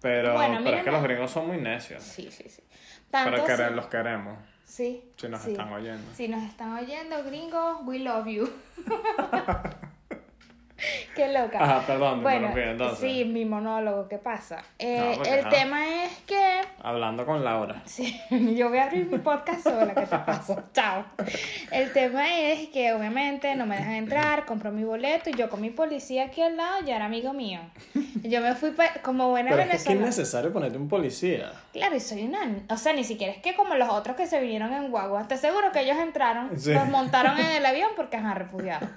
Pero, 0.00 0.34
Bueno, 0.34 0.60
pero 0.64 0.76
es 0.78 0.84
que 0.84 0.90
los 0.90 1.02
gringos 1.02 1.30
son 1.30 1.46
muy 1.46 1.58
necios. 1.58 2.02
Sí, 2.02 2.30
sí, 2.30 2.44
sí. 2.48 2.62
Pero 3.10 3.36
así- 3.44 3.74
los 3.74 3.86
queremos. 3.86 4.36
Sí. 4.64 5.02
Si 5.16 5.28
nos 5.28 5.42
sí. 5.42 5.50
están 5.52 5.72
oyendo. 5.72 6.14
Si 6.14 6.28
nos 6.28 6.42
están 6.44 6.72
oyendo, 6.78 7.22
gringos, 7.24 7.78
we 7.84 7.98
love 7.98 8.26
you. 8.26 8.48
Qué 11.16 11.28
loca. 11.32 11.62
Ajá, 11.62 11.86
perdón, 11.86 12.22
bueno, 12.22 12.48
interrumpí, 12.48 12.70
entonces. 12.70 12.98
sí, 13.12 13.24
mi 13.24 13.44
monólogo, 13.44 14.08
¿qué 14.08 14.18
pasa? 14.18 14.62
Eh, 14.78 14.98
No, 15.10 15.14
porque, 15.16 15.34
el 15.34 15.40
ajá. 15.40 15.48
tema 15.50 16.02
es 16.04 16.12
que 16.26 16.60
Hablando 16.82 17.24
con 17.26 17.44
Laura. 17.44 17.82
Sí, 17.84 18.18
yo 18.30 18.68
voy 18.68 18.78
a 18.78 18.84
abrir 18.84 19.06
mi 19.06 19.18
podcast 19.18 19.62
sola, 19.62 19.94
¿qué 19.94 20.00
te 20.06 20.18
pasa? 20.18 20.64
Chao. 20.72 21.04
El 21.70 21.92
tema 21.92 22.28
es 22.38 22.68
que 22.68 22.92
obviamente 22.92 23.54
no 23.54 23.66
me 23.66 23.76
dejan 23.76 23.92
entrar, 23.94 24.44
compro 24.46 24.70
mi 24.72 24.84
boleto 24.84 25.30
y 25.30 25.34
yo 25.34 25.48
con 25.48 25.60
mi 25.60 25.70
policía 25.70 26.24
aquí 26.24 26.42
al 26.42 26.56
lado 26.56 26.80
ya 26.84 26.96
era 26.96 27.04
amigo 27.04 27.32
mío. 27.32 27.60
Yo 28.22 28.40
me 28.40 28.54
fui 28.54 28.72
como 29.02 29.28
buena 29.30 29.50
Pero 29.50 29.62
es 29.62 29.68
que 29.68 29.76
es 29.76 29.84
venezolana. 29.84 30.06
innecesario 30.06 30.52
ponerte 30.52 30.78
un 30.78 30.88
policía. 30.88 31.52
Claro, 31.72 31.94
y 31.96 32.00
soy 32.00 32.22
una... 32.24 32.40
O 32.70 32.76
sea, 32.76 32.92
ni 32.92 33.04
siquiera 33.04 33.32
es 33.32 33.42
que 33.42 33.54
como 33.54 33.74
los 33.74 33.88
otros 33.90 34.16
que 34.16 34.26
se 34.26 34.40
vinieron 34.40 34.72
en 34.72 34.90
guagua. 34.90 35.28
Te 35.28 35.36
seguro 35.36 35.70
que 35.72 35.80
ellos 35.80 35.96
entraron, 35.98 36.58
Sí. 36.58 36.72
los 36.72 36.88
montaron 36.88 37.38
en 37.38 37.46
el 37.52 37.64
avión 37.66 37.90
porque 37.96 38.16
han 38.16 38.32
refugiados. 38.34 38.88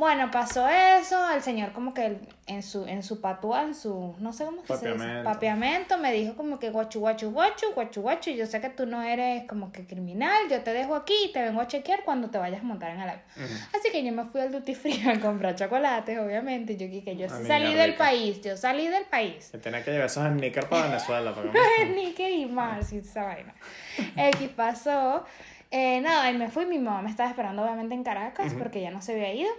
Bueno, 0.00 0.30
pasó 0.30 0.66
eso, 0.66 1.30
el 1.30 1.42
señor 1.42 1.72
como 1.72 1.92
que 1.92 2.16
en 2.46 2.62
su, 2.62 2.86
en 2.86 3.02
su 3.02 3.20
patua, 3.20 3.64
en 3.64 3.74
su, 3.74 4.14
no 4.18 4.32
sé 4.32 4.46
cómo 4.46 4.62
se 4.66 4.92
dice, 4.92 5.20
Papiamento. 5.22 5.98
me 5.98 6.10
dijo 6.10 6.36
como 6.36 6.58
que 6.58 6.70
guachu, 6.70 7.00
guachu, 7.00 7.30
guachu, 7.30 7.66
guachu, 7.74 8.00
guachu, 8.00 8.30
yo 8.30 8.46
sé 8.46 8.62
que 8.62 8.70
tú 8.70 8.86
no 8.86 9.02
eres 9.02 9.46
como 9.46 9.70
que 9.72 9.84
criminal, 9.84 10.48
yo 10.48 10.62
te 10.62 10.72
dejo 10.72 10.94
aquí 10.94 11.12
y 11.26 11.32
te 11.32 11.42
vengo 11.42 11.60
a 11.60 11.66
chequear 11.66 12.02
cuando 12.02 12.30
te 12.30 12.38
vayas 12.38 12.62
a 12.62 12.64
montar 12.64 12.92
en 12.92 13.02
el 13.02 13.10
avión. 13.10 13.24
Así 13.78 13.92
que 13.92 14.02
yo 14.02 14.10
me 14.10 14.24
fui 14.24 14.40
al 14.40 14.50
duty 14.50 14.74
free 14.74 15.02
a 15.06 15.20
comprar 15.20 15.54
chocolates, 15.54 16.18
obviamente, 16.18 16.78
yo 16.78 16.86
que 17.04 17.14
yo 17.14 17.28
salí 17.28 17.74
del 17.74 17.94
país, 17.94 18.40
yo 18.40 18.56
salí 18.56 18.88
del 18.88 19.04
país. 19.04 19.50
Que 19.52 19.58
tenía 19.58 19.84
que 19.84 19.90
llevar 19.90 20.06
esos 20.06 20.26
sneakers 20.26 20.66
para 20.66 20.86
Venezuela. 20.86 21.34
Ni 21.94 22.12
que 22.14 22.30
ir 22.30 22.48
mal, 22.48 22.82
si 22.82 22.96
esa 22.96 23.24
vaina. 23.24 23.54
X 24.16 24.48
pasó. 24.56 25.26
Eh, 25.70 26.00
nada, 26.00 26.30
y 26.30 26.38
me 26.38 26.48
fui. 26.48 26.64
Mi 26.64 26.78
mamá 26.78 27.02
me 27.02 27.10
estaba 27.10 27.28
esperando, 27.28 27.62
obviamente, 27.62 27.94
en 27.94 28.02
Caracas 28.02 28.54
porque 28.58 28.80
ya 28.80 28.90
no 28.90 29.02
se 29.02 29.12
había 29.12 29.34
ido. 29.34 29.50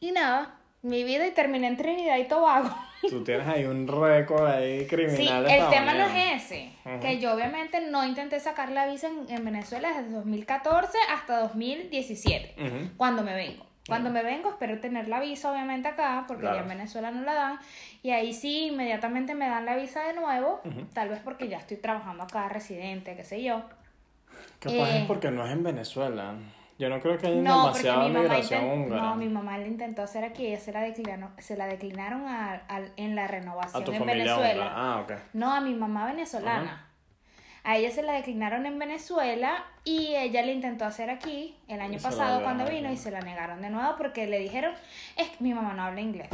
Y 0.00 0.12
nada, 0.12 0.54
mi 0.82 1.02
vida 1.04 1.26
y 1.26 1.32
terminé 1.32 1.66
en 1.66 1.76
Trinidad 1.76 2.16
y 2.18 2.24
Tobago. 2.28 2.70
Tú 3.08 3.22
tienes 3.22 3.46
ahí 3.46 3.64
un 3.64 3.86
récord 3.86 4.46
ahí 4.46 4.86
criminal. 4.86 5.46
Sí, 5.46 5.52
el 5.54 5.68
tema 5.70 5.94
no 5.94 6.06
es 6.06 6.42
ese. 6.44 6.72
Que 7.00 7.18
yo, 7.20 7.32
obviamente, 7.34 7.80
no 7.80 8.04
intenté 8.04 8.40
sacar 8.40 8.70
la 8.70 8.86
visa 8.86 9.08
en, 9.08 9.26
en 9.30 9.44
Venezuela 9.44 9.88
desde 9.96 10.10
2014 10.10 10.98
hasta 11.12 11.38
2017, 11.40 12.56
Ujú. 12.60 12.90
cuando 12.96 13.22
me 13.22 13.34
vengo. 13.34 13.66
Cuando 13.86 14.10
me 14.10 14.22
vengo, 14.22 14.50
espero 14.50 14.80
tener 14.80 15.08
la 15.08 15.18
visa, 15.18 15.50
obviamente, 15.50 15.88
acá, 15.88 16.24
porque 16.28 16.42
Claro. 16.42 16.56
ya 16.56 16.62
en 16.62 16.68
Venezuela 16.68 17.10
no 17.10 17.22
la 17.22 17.32
dan. 17.34 17.58
Y 18.02 18.10
ahí 18.10 18.34
sí, 18.34 18.66
inmediatamente 18.66 19.34
me 19.34 19.48
dan 19.48 19.64
la 19.64 19.76
visa 19.76 20.02
de 20.02 20.12
nuevo, 20.12 20.60
tal 20.92 21.08
vez 21.08 21.20
porque 21.24 21.48
ya 21.48 21.56
estoy 21.58 21.78
trabajando 21.78 22.24
acá, 22.24 22.48
residente, 22.50 23.16
qué 23.16 23.24
sé 23.24 23.42
yo. 23.42 23.62
Capaz 24.58 24.90
Eh. 24.90 24.98
es 25.00 25.06
porque 25.06 25.30
no 25.30 25.46
es 25.46 25.52
en 25.52 25.62
Venezuela. 25.62 26.34
Yo 26.78 26.88
no 26.88 27.00
creo 27.00 27.18
que 27.18 27.26
haya 27.26 27.40
No, 27.42 27.62
demasiada 27.66 28.08
migración 28.08 28.64
húngara. 28.64 29.02
no, 29.02 29.16
mi 29.16 29.28
mamá 29.28 29.58
le 29.58 29.66
intentó 29.66 30.02
hacer 30.02 30.24
aquí, 30.24 30.46
ella 30.46 30.60
se 30.60 30.72
la 30.72 30.80
declinó, 30.80 31.30
se 31.38 31.56
la 31.56 31.66
declinaron 31.66 32.26
a- 32.28 32.62
al- 32.68 32.92
en 32.96 33.16
la 33.16 33.24
a 33.24 33.28
renovación 33.28 33.82
tu 33.84 33.92
en 33.92 33.98
familia 33.98 34.24
Venezuela. 34.36 34.64
húngara. 34.66 35.16
Ah. 35.16 35.28
No, 35.32 35.52
a 35.52 35.60
mi 35.60 35.74
mamá 35.74 36.06
venezolana. 36.06 36.84
A 37.64 37.76
ella 37.76 37.90
se 37.90 38.02
la 38.02 38.12
declinaron 38.12 38.64
en 38.64 38.78
Venezuela 38.78 39.64
y 39.84 40.14
ella 40.14 40.42
le 40.42 40.52
intentó 40.52 40.84
hacer 40.84 41.10
aquí 41.10 41.56
el 41.66 41.80
año 41.80 41.94
Y 41.94 41.96
la 41.96 42.02
pasado 42.02 42.42
cuando 42.42 42.64
vino 42.66 42.90
y 42.90 42.96
se 42.96 43.10
la 43.10 43.20
negaron 43.20 43.60
de 43.60 43.68
nuevo 43.70 43.94
porque 43.98 44.26
le 44.26 44.38
dijeron, 44.38 44.72
es 45.16 45.28
que 45.30 45.42
mi 45.44 45.52
mamá 45.52 45.74
no 45.74 45.82
habla 45.82 46.00
inglés. 46.00 46.28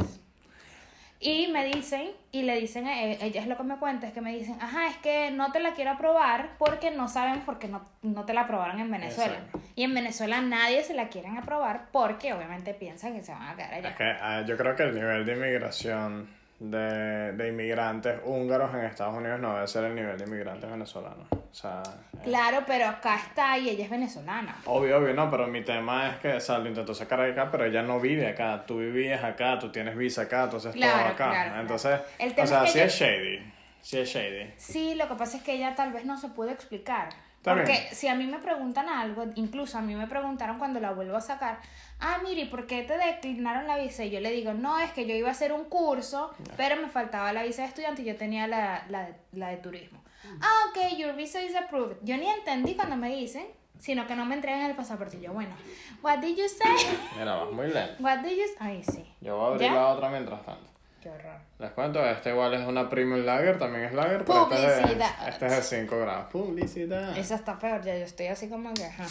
Y 1.19 1.47
me 1.47 1.65
dicen, 1.65 2.11
y 2.31 2.43
le 2.43 2.59
dicen, 2.59 2.87
e- 2.87 3.17
ella 3.25 3.41
es 3.41 3.47
lo 3.47 3.55
que 3.57 3.63
me 3.63 3.77
cuenta, 3.77 4.07
es 4.07 4.13
que 4.13 4.21
me 4.21 4.35
dicen, 4.35 4.57
ajá, 4.61 4.87
es 4.87 4.97
que 4.97 5.31
no 5.31 5.51
te 5.51 5.59
la 5.59 5.73
quiero 5.73 5.91
aprobar 5.91 6.49
porque 6.57 6.91
no 6.91 7.07
saben 7.07 7.41
por 7.41 7.57
qué 7.57 7.67
no, 7.67 7.85
no 8.01 8.25
te 8.25 8.33
la 8.33 8.41
aprobaron 8.41 8.79
en 8.79 8.91
Venezuela. 8.91 9.35
Exacto. 9.35 9.61
Y 9.75 9.83
en 9.83 9.93
Venezuela 9.93 10.41
nadie 10.41 10.83
se 10.83 10.93
la 10.93 11.07
quieren 11.07 11.37
aprobar 11.37 11.85
porque 11.91 12.33
obviamente 12.33 12.73
piensan 12.73 13.13
que 13.13 13.23
se 13.23 13.31
van 13.31 13.47
a 13.47 13.55
quedar 13.55 13.73
allá. 13.75 13.89
Es 13.89 13.95
que 13.95 14.03
ah, 14.03 14.43
yo 14.45 14.57
creo 14.57 14.75
que 14.75 14.83
el 14.83 14.93
nivel 14.93 15.25
de 15.25 15.33
inmigración 15.33 16.29
de, 16.59 17.33
de 17.33 17.47
inmigrantes 17.49 18.19
húngaros 18.23 18.73
en 18.73 18.81
Estados 18.85 19.15
Unidos 19.15 19.39
no 19.39 19.53
debe 19.55 19.67
ser 19.67 19.83
el 19.85 19.95
nivel 19.95 20.17
de 20.17 20.23
inmigrantes 20.25 20.69
venezolanos. 20.69 21.27
O 21.31 21.53
sea, 21.53 21.81
eh, 22.13 22.19
Claro, 22.23 22.63
pero 22.65 22.87
acá 22.87 23.15
está 23.17 23.57
y 23.57 23.69
ella 23.69 23.83
es 23.85 23.89
venezolana. 23.89 24.57
obvio, 24.65 24.97
obvio, 24.97 25.13
no, 25.13 25.29
pero 25.29 25.47
mi 25.47 25.63
tema 25.63 26.09
es 26.09 26.17
que, 26.17 26.33
o 26.33 26.39
sea, 26.39 26.57
lo 26.59 26.67
intentó 26.69 26.93
sacar 26.93 27.19
de 27.21 27.31
acá, 27.31 27.49
pero 27.51 27.65
ella 27.65 27.81
no 27.83 27.99
vive 27.99 28.27
acá. 28.27 28.63
Tú 28.65 28.77
vivías 28.79 29.23
acá, 29.23 29.59
tú 29.59 29.69
tienes 29.71 29.95
visa 29.97 30.23
acá, 30.23 30.49
tú 30.49 30.57
haces 30.57 30.71
todo 30.71 30.81
Claro, 30.81 31.07
acá. 31.09 31.15
claro, 31.15 31.33
claro. 31.49 31.61
Entonces, 31.61 31.99
o 31.99 32.01
sea, 32.01 32.25
es 32.27 32.33
que 32.33 32.47
sí 32.47 32.77
ella- 32.79 32.85
es 32.85 32.93
shady. 32.99 33.53
Sí 33.81 33.97
es 33.99 34.09
shady. 34.09 34.53
Sí, 34.57 34.95
lo 34.95 35.07
que 35.07 35.15
pasa 35.15 35.37
es 35.37 35.43
que 35.43 35.53
ella 35.53 35.75
tal 35.75 35.91
vez 35.93 36.05
no 36.05 36.17
se 36.17 36.29
pudo 36.29 36.49
explicar. 36.49 37.09
Está 37.45 37.53
Porque 37.53 37.73
bien. 37.73 37.93
si 37.95 38.07
a 38.07 38.15
mí 38.15 38.25
me 38.25 38.39
preguntan 38.39 38.89
algo, 38.89 39.25
incluso 39.35 39.77
a 39.77 39.81
mí 39.81 39.93
me 39.93 40.07
preguntaron 40.07 40.57
cuando 40.57 40.79
la 40.79 40.93
vuelvo 40.93 41.15
a 41.15 41.21
sacar, 41.21 41.59
ah, 41.99 42.17
mire, 42.23 42.47
¿por 42.47 42.65
qué 42.65 42.81
te 42.81 42.97
declinaron 42.97 43.67
la 43.67 43.77
visa? 43.77 44.03
Y 44.03 44.09
yo 44.09 44.19
le 44.19 44.31
digo, 44.31 44.53
no, 44.53 44.79
es 44.79 44.91
que 44.93 45.05
yo 45.05 45.13
iba 45.13 45.27
a 45.27 45.31
hacer 45.31 45.53
un 45.53 45.65
curso, 45.65 46.33
pero 46.57 46.75
me 46.77 46.87
faltaba 46.89 47.31
la 47.33 47.43
visa 47.43 47.61
de 47.61 47.67
estudiante 47.67 48.01
y 48.01 48.05
yo 48.05 48.15
tenía 48.17 48.47
la, 48.47 48.83
la, 48.89 49.03
de- 49.05 49.15
la 49.33 49.49
de 49.49 49.57
turismo. 49.57 50.03
Ah, 50.41 50.69
ok, 50.71 50.97
your 50.97 51.13
visa 51.15 51.39
is 51.43 51.55
approved. 51.55 51.97
Yo 52.01 52.17
ni 52.17 52.27
entendí 52.27 52.73
cuando 52.73 52.95
me 52.95 53.15
dicen, 53.15 53.45
sino 53.77 54.07
que 54.07 54.15
no 54.15 54.25
me 54.25 54.33
entregan 54.33 54.61
el 54.63 54.75
pasaporte. 54.75 55.17
Y 55.17 55.21
yo, 55.21 55.31
bueno, 55.31 55.53
what 56.01 56.17
did 56.17 56.35
you 56.35 56.49
say? 56.49 56.97
Mira, 57.15 57.35
vas 57.35 57.51
muy 57.51 57.67
lento. 57.67 57.93
What 58.03 58.21
did 58.21 58.37
you 58.37 58.43
Ay, 58.59 58.83
sí. 58.83 59.05
Yo 59.21 59.35
voy 59.37 59.43
a 59.45 59.47
abrir 59.49 59.61
¿Ya? 59.69 59.73
la 59.75 59.87
otra 59.89 60.09
mientras 60.09 60.43
tanto. 60.43 60.67
Qué 61.05 61.11
horror. 61.11 61.37
Les 61.59 61.69
cuento, 61.69 62.03
este 62.03 62.31
igual 62.31 62.55
es 62.55 62.67
una 62.67 62.89
premium 62.89 63.23
lager, 63.23 63.59
también 63.59 63.83
es 63.85 63.93
lager, 63.93 64.25
pero 64.25 64.49
este 64.51 64.55
es, 64.55 64.75
de, 64.75 64.81
Publicidad. 64.81 65.27
este 65.29 65.45
es 65.45 65.55
de 65.55 65.61
5 65.81 65.99
grados. 65.99 66.25
Publicidad. 66.31 67.15
Esa 67.15 67.35
está 67.35 67.59
peor, 67.59 67.83
ya 67.83 67.95
yo 67.95 68.05
estoy 68.05 68.25
así 68.25 68.49
como 68.49 68.73
que, 68.73 68.85
ajá. 68.85 69.05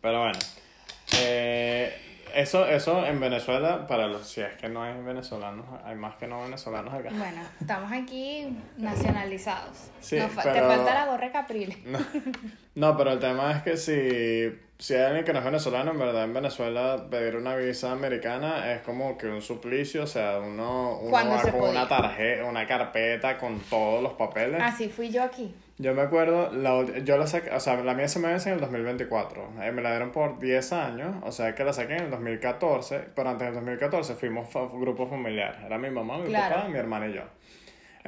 Pero 0.00 0.20
bueno, 0.20 0.38
eh, 1.18 1.92
eso, 2.32 2.64
eso 2.66 3.04
en 3.04 3.18
Venezuela, 3.18 3.88
para 3.88 4.06
los, 4.06 4.28
si 4.28 4.40
es 4.40 4.52
que 4.54 4.68
no 4.68 4.84
hay 4.84 5.02
venezolanos, 5.02 5.66
hay 5.84 5.96
más 5.96 6.14
que 6.14 6.28
no 6.28 6.42
venezolanos 6.42 6.94
acá. 6.94 7.08
Bueno, 7.12 7.42
estamos 7.60 7.90
aquí 7.90 8.56
nacionalizados. 8.76 9.90
Sí, 10.00 10.20
Nos 10.20 10.30
fa- 10.30 10.42
Te 10.44 10.50
pero- 10.52 10.68
falta 10.68 10.94
la 10.94 11.06
gorra 11.06 11.32
Capriles. 11.32 11.78
No, 11.86 11.98
no, 12.76 12.96
pero 12.96 13.10
el 13.14 13.18
tema 13.18 13.50
es 13.50 13.62
que 13.64 13.76
si, 13.76 14.60
si 14.78 14.94
hay 14.94 15.04
alguien 15.04 15.24
que 15.24 15.32
no 15.32 15.38
es 15.38 15.44
venezolano, 15.44 15.90
en 15.92 15.98
verdad 15.98 16.24
en 16.24 16.34
Venezuela 16.34 17.06
pedir 17.10 17.36
una 17.36 17.56
visa 17.56 17.92
americana 17.92 18.72
es 18.72 18.80
como 18.82 19.16
que 19.16 19.26
un 19.26 19.40
suplicio, 19.42 20.02
o 20.02 20.06
sea, 20.06 20.38
uno, 20.38 20.98
uno 21.00 21.12
va 21.12 21.38
se 21.42 21.50
con 21.50 21.60
podía. 21.60 21.72
una 21.72 21.88
tarjeta, 21.88 22.44
una 22.44 22.66
carpeta 22.66 23.38
con 23.38 23.58
todos 23.60 24.02
los 24.02 24.12
papeles. 24.14 24.60
Así 24.62 24.88
fui 24.88 25.10
yo 25.10 25.22
aquí. 25.22 25.54
Yo 25.78 25.92
me 25.94 26.00
acuerdo, 26.02 26.50
la, 26.52 26.84
yo 27.04 27.18
la 27.18 27.26
saqué, 27.26 27.50
o 27.50 27.60
sea, 27.60 27.76
la 27.82 27.92
mía 27.92 28.08
se 28.08 28.18
me 28.18 28.28
vence 28.28 28.48
en 28.48 28.54
el 28.54 28.60
2024. 28.60 29.48
Eh, 29.62 29.72
me 29.72 29.82
la 29.82 29.90
dieron 29.90 30.10
por 30.10 30.38
10 30.38 30.72
años, 30.72 31.16
o 31.22 31.30
sea 31.32 31.54
que 31.54 31.64
la 31.64 31.72
saqué 31.74 31.96
en 31.96 32.04
el 32.04 32.10
2014, 32.10 33.00
pero 33.14 33.28
antes 33.30 33.46
del 33.46 33.54
2014 33.56 34.14
fuimos 34.14 34.48
fa- 34.50 34.66
grupo 34.72 35.06
familiar. 35.06 35.62
Era 35.66 35.76
mi 35.76 35.90
mamá, 35.90 36.16
mi 36.18 36.28
Claro. 36.28 36.54
papá, 36.54 36.68
mi 36.68 36.78
hermana 36.78 37.08
y 37.08 37.14
yo. 37.14 37.22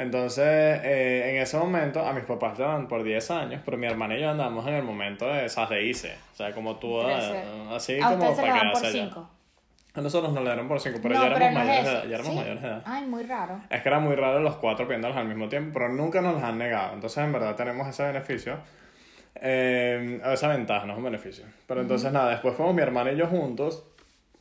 Entonces, 0.01 0.45
eh, 0.47 1.31
en 1.35 1.43
ese 1.43 1.59
momento, 1.59 2.01
a 2.07 2.13
mis 2.13 2.23
papás 2.25 2.57
le 2.59 2.65
dan 2.65 2.87
por 2.87 3.03
10 3.03 3.31
años, 3.33 3.61
pero 3.65 3.77
mi 3.77 3.87
hermana 3.87 4.17
y 4.17 4.21
yo 4.21 4.31
andamos 4.31 4.67
en 4.69 4.75
el 4.75 4.85
momento 4.85 5.27
de 5.27 5.47
esas 5.47 5.69
de 5.71 5.83
ICE. 5.87 6.15
O 6.33 6.37
sea, 6.37 6.55
como 6.55 6.77
tú, 6.77 7.01
Trece. 7.03 7.33
eh, 7.35 7.67
así 7.73 7.99
A 8.01 8.11
como 8.11 8.15
ustedes 8.31 8.37
se 8.37 8.43
para 8.43 8.55
dan 8.55 8.73
por 8.73 8.81
quedarse 8.81 8.99
allá. 8.99 9.09
5. 9.09 9.31
A 9.95 10.01
nosotros 10.01 10.33
nos 10.33 10.45
le 10.45 10.51
dieron 10.51 10.69
por 10.69 10.81
5, 10.81 10.99
pero 11.03 11.15
no, 11.17 11.21
ya 11.21 11.27
éramos 11.27 11.39
pero 11.41 11.53
no 11.53 11.59
mayores 11.59 11.81
es 11.87 11.93
edad. 11.93 12.03
Ya 12.05 12.15
éramos 12.15 12.27
¿Sí? 12.33 12.39
mayores 12.39 12.63
de 12.63 12.69
edad. 12.69 12.83
Ay, 12.87 13.07
muy 13.07 13.23
raro. 13.25 13.61
Es 13.71 13.83
que 13.83 13.89
era 13.89 13.99
muy 13.99 14.15
raro 14.15 14.39
los 14.41 14.57
cuatro 14.57 14.87
pidiéndolos 14.87 15.17
al 15.17 15.27
mismo 15.27 15.49
tiempo, 15.49 15.71
pero 15.75 15.89
nunca 15.89 16.21
nos 16.21 16.35
los 16.35 16.43
han 16.45 16.59
negado. 16.59 16.95
Entonces, 16.95 17.25
en 17.25 17.33
verdad, 17.33 17.57
tenemos 17.57 17.89
ese 17.89 18.05
beneficio. 18.05 18.59
Eh, 19.41 20.21
esa 20.33 20.49
ventaja, 20.49 20.87
no 20.87 20.93
es 20.93 20.99
un 20.99 21.05
beneficio. 21.05 21.45
Pero 21.67 21.81
entonces, 21.81 22.13
nada, 22.13 22.31
después 22.31 22.55
fuimos 22.55 22.75
mi 22.75 22.83
hermana 22.83 23.13
y 23.13 23.17
yo 23.17 23.27
juntos, 23.27 23.85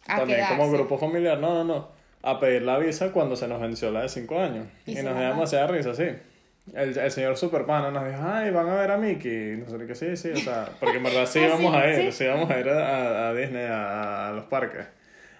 A 0.07 0.17
también 0.17 0.39
como 0.41 0.57
quedarse. 0.63 0.77
grupo 0.77 0.97
familiar, 0.97 1.37
no, 1.39 1.53
no, 1.55 1.63
no, 1.63 1.87
a 2.23 2.39
pedir 2.39 2.63
la 2.63 2.77
visa 2.77 3.11
cuando 3.11 3.35
se 3.35 3.47
nos 3.47 3.61
venció 3.61 3.91
la 3.91 4.01
de 4.01 4.09
5 4.09 4.39
años. 4.39 4.67
Y 4.85 4.95
nos 4.95 5.17
dio 5.17 5.27
demasiada 5.27 5.67
risa, 5.67 5.93
sí. 5.93 6.09
El, 6.73 6.97
el 6.97 7.11
señor 7.11 7.37
Superpano 7.37 7.91
nos 7.91 8.05
dijo, 8.05 8.19
ay, 8.25 8.51
van 8.51 8.67
a 8.67 8.75
ver 8.75 8.91
a 8.91 8.97
Mickey. 8.97 9.53
Y 9.53 9.57
nosotros 9.57 9.87
que 9.87 9.95
sí, 9.95 10.17
sí, 10.17 10.31
o 10.31 10.37
sea, 10.37 10.69
porque 10.79 10.97
en 10.97 11.03
verdad 11.03 11.25
sí 11.25 11.39
Ah, 11.43 11.47
íbamos 11.47 11.75
a 11.75 11.87
ir, 11.89 12.11
sí. 12.11 12.25
íbamos 12.25 12.49
a 12.49 12.59
ir 12.59 12.69
a, 12.69 13.29
a 13.29 13.33
Disney, 13.33 13.65
a, 13.65 14.29
a 14.29 14.31
los 14.33 14.45
parques. 14.45 14.85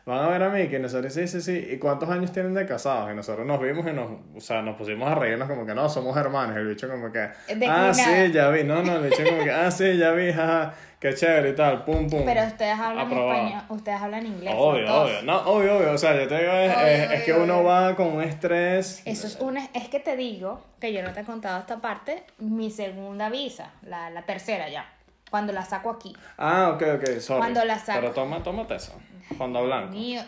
Van 0.05 0.23
a 0.23 0.29
ver 0.29 0.41
a 0.41 0.49
Mickey, 0.49 0.77
y 0.77 0.79
nosotros 0.79 1.13
sí, 1.13 1.27
sí, 1.27 1.41
sí. 1.41 1.67
¿Y 1.69 1.79
cuántos 1.79 2.09
años 2.09 2.31
tienen 2.31 2.53
de 2.53 2.65
casados? 2.65 3.11
Y 3.11 3.13
nosotros 3.15 3.45
nos 3.45 3.61
vimos 3.61 3.85
y 3.89 3.91
nos, 3.91 4.09
o 4.37 4.39
sea, 4.39 4.61
nos 4.61 4.77
pusimos 4.77 5.05
a 5.11 5.15
reírnos 5.15 5.49
como 5.49 5.65
que 5.65 5.75
no, 5.75 5.89
somos 5.89 6.15
hermanos. 6.15 6.55
El 6.55 6.65
bicho 6.65 6.87
como 6.87 7.11
que, 7.11 7.27
ah, 7.67 7.93
sí, 7.93 8.31
ya 8.31 8.49
vi. 8.49 8.63
No, 8.63 8.81
no, 8.83 8.95
el 8.95 9.09
bicho 9.09 9.25
como 9.25 9.43
que, 9.43 9.51
ah, 9.51 9.69
sí, 9.69 9.97
ya 9.97 10.13
vi, 10.13 10.31
jaja, 10.31 10.73
qué 10.99 11.13
chévere 11.13 11.49
y 11.49 11.55
tal, 11.55 11.83
pum, 11.85 12.09
pum. 12.09 12.23
Pero 12.25 12.43
ustedes 12.45 12.79
hablan 12.79 13.07
Aprobado. 13.07 13.33
español, 13.41 13.63
ustedes 13.69 14.01
hablan 14.01 14.25
inglés. 14.25 14.53
Obvio, 14.57 15.01
obvio. 15.03 15.21
No, 15.23 15.37
obvio, 15.41 15.77
obvio. 15.77 15.91
O 15.93 15.97
sea, 15.97 16.15
yo 16.15 16.27
te 16.27 16.37
digo, 16.39 16.51
es, 16.53 16.75
Obvio, 16.75 16.85
es- 16.87 17.01
es 17.01 17.07
obvio, 17.09 17.25
que 17.25 17.33
uno 17.33 17.63
va 17.63 17.95
con 17.95 18.07
un 18.07 18.23
estrés. 18.23 19.01
Eso 19.05 19.27
es 19.27 19.37
una, 19.39 19.65
es 19.73 19.87
que 19.89 19.99
te 19.99 20.15
digo, 20.15 20.61
que 20.79 20.91
yo 20.93 21.01
no 21.03 21.11
te 21.13 21.21
he 21.21 21.23
contado 21.23 21.59
esta 21.59 21.77
parte, 21.77 22.23
mi 22.39 22.71
segunda 22.71 23.29
visa, 23.29 23.71
la, 23.83 24.09
la 24.09 24.23
tercera 24.23 24.69
ya, 24.69 24.89
cuando 25.29 25.53
la 25.53 25.63
saco 25.65 25.89
aquí. 25.91 26.15
Ah, 26.37 26.71
ok, 26.73 26.83
ok, 26.95 27.19
sorry. 27.19 27.39
Cuando 27.39 27.63
la 27.65 27.77
saco. 27.79 27.99
Pero 28.01 28.13
toma, 28.13 28.41
tómate 28.43 28.75
eso. 28.75 28.93
Fondo 29.37 29.63
blanco. 29.63 29.91
Mío, 29.93 30.21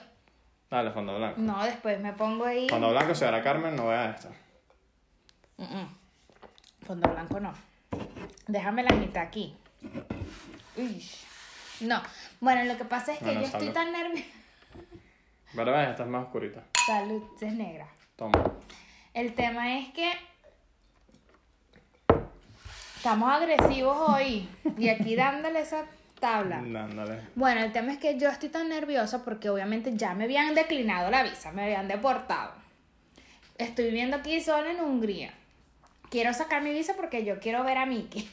Dale, 0.69 0.91
fondo 0.91 1.17
blanco. 1.17 1.39
no, 1.41 1.63
después 1.63 1.99
me 1.99 2.13
pongo 2.13 2.45
ahí. 2.45 2.67
Fondo 2.69 2.91
blanco, 2.91 3.15
señora 3.15 3.41
Carmen, 3.41 3.75
no 3.75 3.87
vea 3.87 4.11
esto. 4.11 4.29
Mm, 5.57 5.63
mm. 5.63 5.95
Fondo 6.85 7.09
blanco 7.09 7.39
no. 7.39 7.53
Déjame 8.47 8.83
la 8.83 8.95
mitad 8.95 9.23
aquí. 9.23 9.55
Uy. 10.77 11.05
No. 11.81 12.01
Bueno, 12.39 12.63
lo 12.65 12.77
que 12.77 12.85
pasa 12.85 13.13
es 13.13 13.19
que 13.19 13.25
Bueno, 13.25 13.41
yo 13.41 13.47
estoy 13.47 13.69
tan 13.69 13.91
nerviosa. 13.91 14.25
Pero 15.55 15.71
ves, 15.71 15.89
esta 15.89 16.03
es 16.03 16.09
más 16.09 16.25
oscurita. 16.25 16.63
Salud, 16.85 17.23
es 17.41 17.53
negra. 17.53 17.87
Toma. 18.15 18.51
El 19.13 19.33
tema 19.33 19.77
es 19.77 19.89
que 19.93 20.11
estamos 22.97 23.31
agresivos 23.31 23.97
hoy 24.09 24.47
y 24.77 24.89
aquí 24.89 25.15
dándole 25.15 25.61
esa 25.61 25.85
tabla. 26.19 26.57
Ándale. 26.57 27.21
Bueno, 27.35 27.61
el 27.61 27.71
tema 27.71 27.93
es 27.93 27.97
que 27.97 28.19
yo 28.19 28.29
estoy 28.29 28.49
tan 28.49 28.69
nerviosa 28.69 29.23
porque 29.23 29.49
obviamente 29.49 29.95
ya 29.95 30.13
me 30.13 30.25
habían 30.25 30.53
declinado 30.53 31.09
la 31.09 31.23
visa, 31.23 31.51
me 31.51 31.63
habían 31.63 31.87
deportado. 31.87 32.53
Estoy 33.57 33.85
viviendo 33.85 34.17
aquí 34.17 34.39
sola 34.41 34.71
en 34.71 34.81
Hungría. 34.81 35.33
Quiero 36.09 36.33
sacar 36.33 36.61
mi 36.61 36.71
visa 36.71 36.93
porque 36.95 37.25
yo 37.25 37.39
quiero 37.39 37.63
ver 37.63 37.77
a 37.77 37.85
Mickey. 37.85 38.29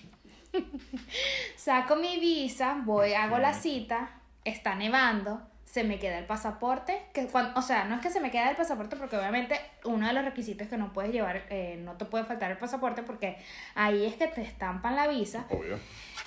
Saco 1.57 1.97
mi 1.97 2.19
visa, 2.19 2.81
voy, 2.85 3.13
hago 3.15 3.39
la 3.39 3.53
cita, 3.55 4.11
está 4.45 4.75
nevando, 4.75 5.43
se 5.65 5.85
me 5.85 5.99
queda 5.99 6.19
el 6.19 6.27
pasaporte, 6.27 7.03
que 7.13 7.27
cuan- 7.27 7.53
o 7.57 7.63
sea, 7.63 7.85
no 7.85 7.97
es 7.97 8.01
que 8.01 8.11
se 8.11 8.21
me 8.21 8.31
queda 8.31 8.51
el 8.51 8.57
pasaporte 8.57 8.97
porque 8.97 9.17
obviamente 9.17 9.59
uno 9.85 10.07
de 10.07 10.13
los 10.13 10.25
requisitos 10.25 10.63
es 10.67 10.69
que 10.71 10.77
no 10.79 10.93
puedes 10.93 11.13
llevar, 11.13 11.45
eh, 11.51 11.77
no 11.81 11.93
te 11.97 12.05
puede 12.05 12.25
faltar 12.25 12.51
el 12.51 12.57
pasaporte 12.59 13.03
porque 13.03 13.37
ahí 13.75 14.05
es 14.07 14.15
que 14.15 14.29
te 14.29 14.43
estampan 14.43 14.97
la 14.97 15.07
visa. 15.09 15.47
Obvio. 15.51 15.79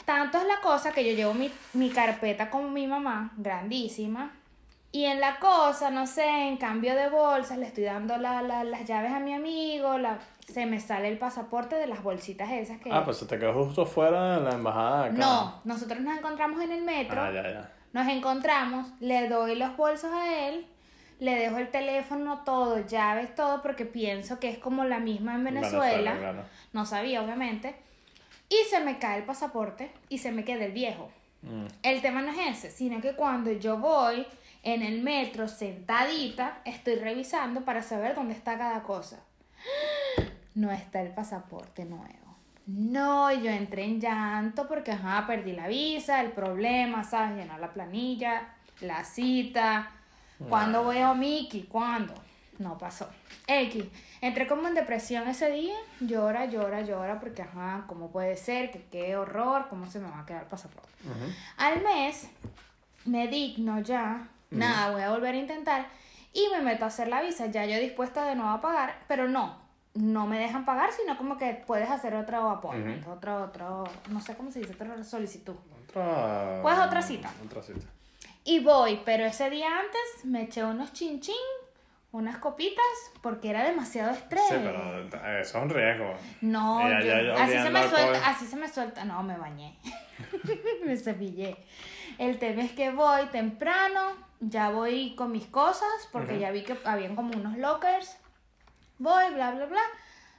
Tanto 0.06 0.40
es 0.40 0.46
la 0.48 0.60
cosa 0.62 0.92
que 0.92 1.08
yo 1.10 1.16
llevo 1.16 1.34
mi, 1.34 1.52
mi 1.74 1.90
carpeta 1.90 2.50
con 2.50 2.74
mi 2.74 2.88
mamá, 2.88 3.32
grandísima. 3.38 4.32
Y 4.92 5.06
en 5.06 5.20
la 5.20 5.38
cosa, 5.40 5.92
no 5.92 6.08
sé, 6.08 6.26
en 6.48 6.58
cambio 6.58 6.96
de 6.96 7.10
bolsas, 7.10 7.58
le 7.60 7.68
estoy 7.68 7.84
dando 7.84 8.18
la- 8.18 8.42
la- 8.42 8.64
las 8.64 8.86
llaves 8.86 9.12
a 9.12 9.20
mi 9.20 9.34
amigo, 9.34 9.98
la, 10.00 10.18
se 10.48 10.66
me 10.66 10.80
sale 10.80 11.08
el 11.10 11.20
pasaporte 11.20 11.76
de 11.76 11.86
las 11.86 12.02
bolsitas 12.02 12.50
esas 12.52 12.80
que... 12.80 12.92
Ah, 12.92 13.06
pues 13.06 13.18
se 13.18 13.28
te 13.28 13.38
quedó 13.38 13.54
justo 13.66 13.86
fuera 13.86 14.38
de 14.40 14.42
la 14.46 14.56
embajada 14.56 15.06
acá. 15.06 15.14
no, 15.14 15.62
nosotros 15.64 16.00
nos 16.00 16.18
encontramos 16.18 16.60
en 16.62 16.72
el 16.72 16.82
metro, 16.82 17.22
Ah, 17.22 17.32
ya, 17.32 17.44
ya. 17.44 17.72
nos 17.94 18.08
encontramos, 18.08 18.88
le 19.00 19.28
doy 19.30 19.56
los 19.56 19.78
bolsos 19.78 20.12
a 20.12 20.48
él, 20.48 20.66
le 21.20 21.36
dejo 21.36 21.58
el 21.60 21.70
teléfono, 21.70 22.40
todo, 22.44 22.80
llaves, 22.88 23.36
todo, 23.36 23.62
porque 23.62 23.86
pienso 23.86 24.40
que 24.40 24.50
es 24.50 24.58
como 24.58 24.86
la 24.86 24.98
misma 25.00 25.36
en 25.36 25.44
Venezuela. 25.44 25.82
Venezuela, 25.82 26.18
claro. 26.18 26.44
No 26.74 26.86
sabía, 26.88 27.22
obviamente. 27.22 27.76
Y 28.50 28.56
se 28.72 28.80
me 28.80 28.98
cae 28.98 29.20
el 29.20 29.26
pasaporte 29.26 29.92
y 30.08 30.18
se 30.18 30.32
me 30.32 30.44
queda 30.44 30.66
el 30.66 30.72
viejo. 30.72 31.12
Mm. 31.44 31.66
El 31.84 32.02
tema 32.02 32.22
no 32.24 32.32
es 32.32 32.40
ese, 32.58 32.72
sino 32.72 33.02
que 33.02 33.14
cuando 33.16 33.52
yo 33.52 33.78
voy 33.78 34.26
en 34.64 34.82
el 34.82 35.02
metro 35.02 35.48
sentadita, 35.48 36.62
estoy 36.66 36.96
revisando 36.96 37.62
para 37.62 37.82
saber 37.82 38.16
dónde 38.16 38.34
está 38.34 38.58
cada 38.58 38.84
cosa. 38.84 39.20
No 40.56 40.72
está 40.72 41.02
el 41.02 41.14
pasaporte 41.14 41.86
nuevo. 41.86 42.36
No, 42.66 43.32
yo 43.34 43.50
entré 43.50 43.86
en 43.86 44.00
llanto 44.00 44.68
porque, 44.68 44.92
ajá, 44.92 45.26
perdí 45.26 45.54
la 45.54 45.68
visa, 45.68 46.22
el 46.22 46.32
problema, 46.32 47.04
¿sabes? 47.04 47.38
Llenar 47.38 47.60
la 47.60 47.74
planilla, 47.74 48.54
la 48.82 49.04
cita. 49.04 49.92
¿Cuándo 50.48 50.84
voy 50.84 51.00
a 51.00 51.14
Mickey? 51.14 51.64
¿Cuándo? 51.64 52.14
No 52.60 52.78
pasó. 52.78 53.10
X. 53.48 53.86
Entré 54.22 54.48
como 54.48 54.68
en 54.68 54.76
depresión 54.76 55.28
ese 55.28 55.50
día. 55.50 55.76
Llora, 56.00 56.46
llora, 56.46 56.82
llora 56.82 57.20
porque, 57.20 57.42
ajá, 57.42 57.86
¿cómo 57.88 58.12
puede 58.12 58.38
ser? 58.38 58.70
Que 58.70 58.84
qué 58.92 59.18
horror, 59.18 59.68
¿cómo 59.70 59.88
se 59.88 60.00
me 60.00 60.10
va 60.10 60.20
a 60.20 60.26
quedar 60.26 60.44
el 60.44 60.50
pasaporte? 60.50 60.90
Al 61.58 61.82
mes 61.82 62.30
me 63.06 63.28
digno 63.28 63.80
ya, 63.80 64.28
nada, 64.58 64.92
voy 64.92 65.02
a 65.02 65.10
volver 65.12 65.36
a 65.36 65.38
intentar 65.38 65.88
y 66.34 66.48
me 66.52 66.62
meto 66.62 66.86
a 66.86 66.88
hacer 66.88 67.08
la 67.08 67.22
visa, 67.22 67.48
ya 67.48 67.66
yo 67.66 67.78
dispuesta 67.80 68.26
de 68.26 68.36
nuevo 68.36 68.52
a 68.52 68.62
pagar, 68.62 69.00
pero 69.08 69.28
no, 69.28 69.58
no 69.96 70.28
me 70.28 70.40
dejan 70.40 70.66
pagar, 70.66 70.92
sino 70.92 71.18
como 71.18 71.38
que 71.38 71.64
puedes 71.66 71.90
hacer 71.90 72.14
otro 72.16 72.50
appointment, 72.50 73.08
otro, 73.08 73.44
otro, 73.44 73.84
no 74.10 74.22
sé 74.22 74.36
cómo 74.36 74.52
se 74.52 74.60
dice, 74.60 74.74
otra 74.74 75.04
solicitud. 75.04 75.56
Otra... 75.88 76.60
Pues 76.62 76.78
otra 76.78 77.02
cita. 77.02 77.32
Otra 77.46 77.62
cita. 77.64 77.86
Y 78.44 78.60
voy, 78.60 79.02
pero 79.06 79.26
ese 79.26 79.50
día 79.50 79.68
antes 79.80 80.26
me 80.26 80.44
eché 80.44 80.64
unos 80.64 80.94
chin 80.94 81.20
chin, 81.20 81.36
unas 82.12 82.38
copitas, 82.38 82.84
porque 83.22 83.50
era 83.50 83.64
demasiado 83.64 84.12
estrés. 84.12 84.42
Sí, 84.50 84.56
pero 84.64 85.00
eh, 85.02 85.40
eso 85.42 85.58
es 85.58 85.64
un 85.64 85.70
riesgo. 85.70 86.14
No, 86.42 86.80
Ya, 86.88 87.00
yo- 87.02 87.08
ya, 87.08 87.22
ya 87.22 87.44
así 87.44 87.54
se 87.58 87.70
me 87.70 87.88
suelta, 87.88 88.30
así 88.30 88.46
se 88.48 88.56
me 88.56 88.68
suelta, 88.68 89.06
no, 89.06 89.22
me 89.24 89.38
bañé, 89.38 89.78
me 90.86 90.96
cepillé. 90.98 91.58
El 92.20 92.38
tema 92.38 92.64
es 92.64 92.74
que 92.74 92.92
voy 92.92 93.28
temprano, 93.28 94.02
ya 94.42 94.72
voy 94.72 95.16
con 95.16 95.32
mis 95.32 95.46
cosas, 95.46 95.88
porque 96.12 96.38
ya 96.38 96.52
vi 96.52 96.64
que 96.64 96.78
habían 96.84 97.16
como 97.16 97.32
unos 97.34 97.58
lockers, 97.58 98.18
voy, 98.98 99.34
bla, 99.34 99.52
bla, 99.52 99.68
bla, 99.68 99.82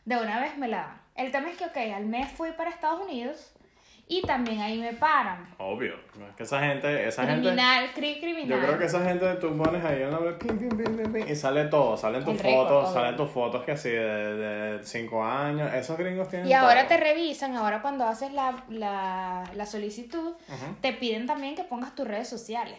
de 0.04 0.18
una 0.18 0.40
vez 0.40 0.58
me 0.58 0.68
la 0.68 0.76
dan. 0.76 1.00
El 1.14 1.32
tema 1.32 1.48
es 1.48 1.56
que, 1.56 1.64
ok, 1.64 1.94
al 1.96 2.04
mes 2.04 2.30
fui 2.32 2.52
para 2.52 2.68
Estados 2.68 3.00
Unidos 3.00 3.54
y 4.12 4.22
también 4.22 4.60
ahí 4.60 4.76
me 4.78 4.92
paran. 4.92 5.46
Obvio. 5.58 5.94
Es 6.28 6.34
que 6.36 6.42
esa 6.42 6.58
gente, 6.60 7.06
esa 7.06 7.24
gente... 7.24 7.42
Criminal, 7.42 7.90
cri 7.94 8.18
criminal. 8.20 8.48
Yo 8.48 8.66
creo 8.66 8.78
que 8.78 8.84
esa 8.86 9.04
gente 9.04 9.34
tú 9.36 9.56
pones 9.56 9.84
ahí 9.84 10.02
en 10.02 10.10
la 10.10 10.18
pim, 10.36 10.58
pim, 10.58 10.68
pim, 10.76 11.12
pim, 11.12 11.28
y 11.28 11.34
sale 11.36 11.66
todo, 11.66 11.96
salen 11.96 12.24
tus 12.24 12.36
fotos, 12.42 12.92
salen 12.92 13.16
tus 13.16 13.30
fotos 13.30 13.64
que 13.64 13.72
así 13.72 13.88
de, 13.88 13.98
de 14.36 14.84
cinco 14.84 15.24
años, 15.24 15.72
esos 15.72 15.96
gringos 15.96 16.28
tienen 16.28 16.48
Y 16.48 16.52
ahora 16.52 16.88
todo. 16.88 16.98
te 16.98 17.04
revisan, 17.04 17.54
ahora 17.56 17.80
cuando 17.82 18.04
haces 18.04 18.32
la, 18.32 18.64
la, 18.68 19.44
la 19.54 19.66
solicitud, 19.66 20.34
te 20.80 20.92
piden 20.92 21.26
también 21.26 21.54
que 21.54 21.62
pongas 21.62 21.94
tus 21.94 22.06
redes 22.08 22.28
sociales. 22.28 22.78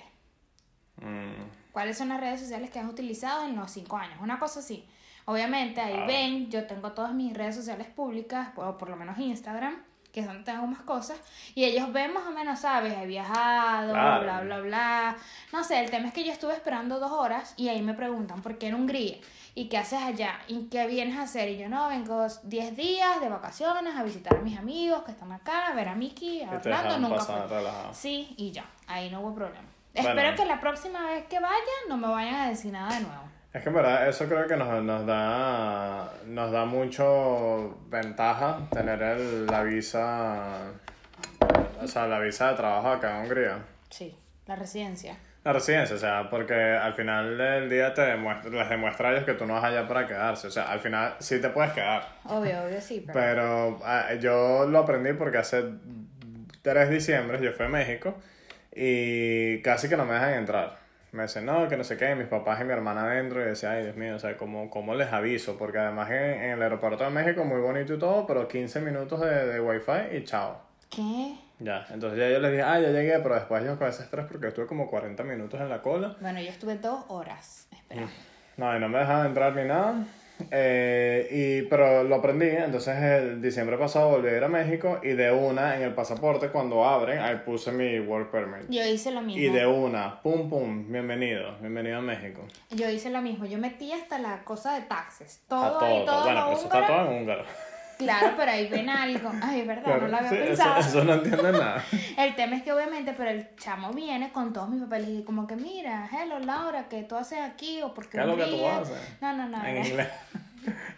Mm, 0.97 1.71
cuáles 1.71 1.97
son 1.97 2.09
las 2.09 2.19
redes 2.19 2.41
sociales 2.41 2.69
que 2.69 2.79
has 2.79 2.85
utilizado 2.89 3.45
en 3.47 3.55
los 3.55 3.71
cinco 3.71 3.97
años, 3.97 4.17
una 4.21 4.37
cosa 4.39 4.59
así. 4.59 4.85
Obviamente 5.25 5.79
ahí 5.79 5.95
Ah. 5.97 6.05
ven, 6.05 6.49
yo 6.51 6.65
tengo 6.65 6.91
todas 6.91 7.13
mis 7.13 7.33
redes 7.33 7.55
sociales 7.55 7.87
públicas, 7.87 8.49
o 8.55 8.77
por 8.77 8.89
lo 8.89 8.95
menos 8.95 9.17
Instagram, 9.17 9.75
que 10.11 10.19
es 10.21 10.25
donde 10.27 10.43
tengo 10.43 10.67
más 10.67 10.81
cosas, 10.81 11.19
y 11.55 11.63
ellos 11.65 11.91
ven 11.93 12.13
más 12.13 12.25
o 12.27 12.31
menos, 12.31 12.59
¿sabes? 12.59 12.93
He 12.97 13.05
viajado, 13.05 13.91
Claro. 13.93 14.23
bla, 14.23 14.41
bla, 14.41 14.59
bla. 14.59 15.17
No 15.53 15.63
sé, 15.63 15.79
el 15.79 15.89
tema 15.89 16.07
es 16.07 16.13
que 16.13 16.23
yo 16.23 16.31
estuve 16.31 16.53
esperando 16.53 16.99
dos 16.99 17.11
horas 17.11 17.53
y 17.57 17.69
ahí 17.69 17.81
me 17.81 17.93
preguntan, 17.93 18.41
¿por 18.41 18.57
qué 18.57 18.67
en 18.67 18.75
Hungría? 18.75 19.17
¿Y 19.53 19.67
qué 19.67 19.77
haces 19.77 20.01
allá? 20.01 20.39
¿Y 20.47 20.69
qué 20.69 20.87
vienes 20.87 21.17
a 21.17 21.23
hacer? 21.23 21.49
Y 21.49 21.57
yo, 21.57 21.67
no, 21.69 21.89
vengo 21.89 22.25
10 22.43 22.75
días 22.77 23.19
de 23.19 23.27
vacaciones 23.29 23.95
a 23.95 24.03
visitar 24.03 24.35
a 24.37 24.39
mis 24.41 24.57
amigos 24.57 25.03
que 25.03 25.11
están 25.11 25.31
acá, 25.31 25.67
a 25.67 25.73
ver 25.73 25.89
a 25.89 25.95
Mickey, 25.95 26.41
a 26.41 26.45
Y 26.45 26.47
te 26.49 26.55
Orlando, 26.55 26.83
dejan 26.87 27.01
nunca 27.01 27.15
pasar 27.17 27.47
fui. 27.47 27.57
relajado. 27.57 27.93
Sí, 27.93 28.33
y 28.37 28.51
ya, 28.51 28.65
ahí 28.87 29.09
no 29.09 29.19
hubo 29.21 29.33
problema. 29.35 29.67
Bueno. 29.93 30.09
Espero 30.09 30.35
que 30.37 30.45
la 30.45 30.59
próxima 30.61 31.05
vez 31.07 31.25
que 31.25 31.39
vaya 31.41 31.55
no 31.89 31.97
me 31.97 32.07
vayan 32.07 32.35
a 32.35 32.47
decir 32.49 32.71
nada 32.71 32.93
de 32.95 33.01
nuevo. 33.01 33.23
Es 33.53 33.63
que 33.63 33.69
en 33.69 33.75
verdad 33.75 34.07
eso 34.07 34.27
creo 34.27 34.47
que 34.47 34.55
nos, 34.55 34.81
nos 34.83 35.05
da 35.05 36.13
nos 36.25 36.51
da 36.51 36.65
mucho 36.65 37.77
ventaja 37.89 38.59
tener 38.71 39.01
el, 39.01 39.45
la 39.45 39.63
visa 39.63 40.71
o 41.81 41.87
sea 41.87 42.07
la 42.07 42.19
visa 42.19 42.51
de 42.51 42.55
trabajo 42.55 42.89
acá 42.89 43.17
en 43.17 43.23
Hungría. 43.23 43.57
Sí, 43.89 44.15
la 44.47 44.55
residencia. 44.55 45.17
La 45.43 45.53
residencia, 45.53 45.95
o 45.95 45.99
sea, 45.99 46.29
porque 46.29 46.53
al 46.53 46.93
final 46.93 47.35
del 47.35 47.67
día 47.67 47.95
te 47.95 48.01
demuestra, 48.03 48.51
les 48.51 48.69
demuestra 48.69 49.09
a 49.09 49.11
ellos 49.13 49.25
que 49.25 49.33
tú 49.33 49.47
no 49.47 49.55
vas 49.55 49.63
allá 49.63 49.87
para 49.87 50.05
quedarse. 50.05 50.47
O 50.47 50.51
sea, 50.51 50.71
al 50.71 50.79
final 50.79 51.15
sí 51.17 51.41
te 51.41 51.49
puedes 51.49 51.71
quedar. 51.71 52.07
Obvio, 52.25 52.63
obvio, 52.63 52.79
sí, 52.79 53.03
pero... 53.07 53.19
Pero 53.19 53.79
ah, 53.83 54.13
yo 54.19 54.67
lo 54.67 54.77
aprendí 54.77 55.13
porque 55.13 55.39
hace 55.39 55.63
tres 56.61 56.91
diciembre 56.91 57.39
yo 57.41 57.51
fui 57.53 57.65
a 57.65 57.69
México 57.69 58.15
y 58.71 59.63
casi 59.63 59.89
que 59.89 59.97
no 59.97 60.05
me 60.05 60.13
dejan 60.13 60.33
entrar. 60.35 60.80
Me 61.11 61.23
dicen, 61.23 61.45
no, 61.45 61.67
que 61.67 61.75
no 61.75 61.83
sé 61.83 61.97
qué, 61.97 62.15
mis 62.15 62.27
papás 62.27 62.61
y 62.61 62.63
mi 62.63 62.71
hermana 62.71 63.03
adentro 63.03 63.41
y 63.41 63.45
decía, 63.45 63.71
ay 63.71 63.83
Dios 63.83 63.97
mío, 63.97 64.15
o 64.15 64.19
sea, 64.19 64.37
¿cómo, 64.37 64.69
cómo 64.69 64.95
les 64.95 65.11
aviso? 65.11 65.57
Porque 65.57 65.77
además 65.77 66.09
en, 66.09 66.15
en 66.15 66.51
el 66.51 66.61
aeropuerto 66.61 67.03
de 67.03 67.09
México 67.09 67.43
muy 67.43 67.59
bonito 67.59 67.93
y 67.93 67.99
todo, 67.99 68.25
pero 68.25 68.47
15 68.47 68.79
minutos 68.79 69.19
de, 69.19 69.47
de 69.47 69.59
wifi 69.59 70.15
y 70.15 70.23
chao. 70.23 70.61
¿Qué? 70.89 71.35
Ya, 71.59 71.85
entonces 71.91 72.17
ya 72.17 72.29
yo 72.29 72.39
les 72.39 72.51
dije, 72.51 72.63
ah, 72.63 72.79
ya 72.79 72.89
llegué, 72.89 73.19
pero 73.19 73.35
después 73.35 73.63
yo 73.63 73.77
con 73.77 73.87
ese 73.87 74.03
estrés 74.03 74.25
porque 74.25 74.47
estuve 74.47 74.65
como 74.67 74.89
40 74.89 75.21
minutos 75.23 75.59
en 75.59 75.69
la 75.69 75.81
cola. 75.81 76.15
Bueno, 76.19 76.39
yo 76.39 76.49
estuve 76.49 76.77
dos 76.77 77.03
horas 77.09 77.67
esperando. 77.71 78.11
No, 78.57 78.75
y 78.75 78.79
no 78.79 78.89
me 78.89 78.99
dejaban 78.99 79.27
entrar 79.27 79.55
ni 79.55 79.65
nada. 79.65 79.95
Eh, 80.49 81.27
y, 81.31 81.61
pero 81.67 82.03
lo 82.03 82.15
aprendí, 82.15 82.47
entonces 82.47 82.97
el 82.97 83.41
diciembre 83.41 83.77
pasado 83.77 84.09
volví 84.09 84.29
a 84.29 84.37
ir 84.37 84.43
a 84.43 84.47
México 84.47 84.99
y 85.03 85.09
de 85.09 85.31
una 85.31 85.75
en 85.75 85.83
el 85.83 85.93
pasaporte 85.93 86.49
cuando 86.49 86.85
abren, 86.85 87.19
ahí 87.19 87.41
puse 87.45 87.71
mi 87.71 87.99
work 87.99 88.31
permit. 88.31 88.69
Yo 88.69 88.83
hice 88.85 89.11
lo 89.11 89.21
mismo. 89.21 89.41
Y 89.41 89.49
de 89.49 89.65
una, 89.65 90.21
pum 90.21 90.49
pum, 90.49 90.91
bienvenido, 90.91 91.57
bienvenido 91.59 91.97
a 91.97 92.01
México. 92.01 92.41
Yo 92.69 92.89
hice 92.89 93.09
lo 93.09 93.21
mismo. 93.21 93.45
Yo 93.45 93.57
metí 93.57 93.91
hasta 93.91 94.17
la 94.17 94.43
cosa 94.43 94.75
de 94.75 94.81
taxes. 94.81 95.41
A 95.45 95.49
Todo 95.49 95.79
todo, 95.79 95.85
ahí, 95.85 96.05
todo 96.05 96.23
bueno, 96.23 96.41
pero 96.45 96.57
eso 96.57 96.65
está 96.65 96.87
todo 96.87 97.11
en 97.11 97.21
húngaro. 97.21 97.43
Claro, 98.03 98.33
pero 98.37 98.51
ahí 98.51 98.67
ven 98.67 98.89
algo. 98.89 99.31
Ay, 99.41 99.61
verdad, 99.63 99.99
no 100.01 100.07
lo 100.07 100.17
había 100.17 100.29
Sí, 100.29 100.35
pensado. 100.35 100.79
eso 100.79 101.03
no 101.03 101.13
entiende 101.13 101.51
nada. 101.51 101.83
El 102.17 102.35
tema 102.35 102.55
es 102.55 102.63
que 102.63 102.71
obviamente, 102.73 103.13
pero 103.17 103.29
el 103.29 103.55
chamo 103.55 103.91
viene 103.91 104.31
con 104.31 104.53
todos 104.53 104.69
mis 104.69 104.81
papeles 104.81 105.09
y 105.09 105.23
como 105.23 105.47
que 105.47 105.55
mira, 105.55 106.09
hello 106.11 106.39
Laura, 106.39 106.85
¿qué 106.89 107.03
tú 107.03 107.15
haces 107.15 107.39
aquí? 107.39 107.81
O 107.81 107.93
porque 107.93 108.17
¿Qué 108.17 108.19
es 108.21 108.25
lo 108.27 108.35
que 108.37 108.45
tú 108.45 108.67
haces? 108.67 108.97
No, 109.21 109.33
no, 109.33 109.47
no. 109.47 109.65
En 109.65 109.85
inglés. 109.85 110.07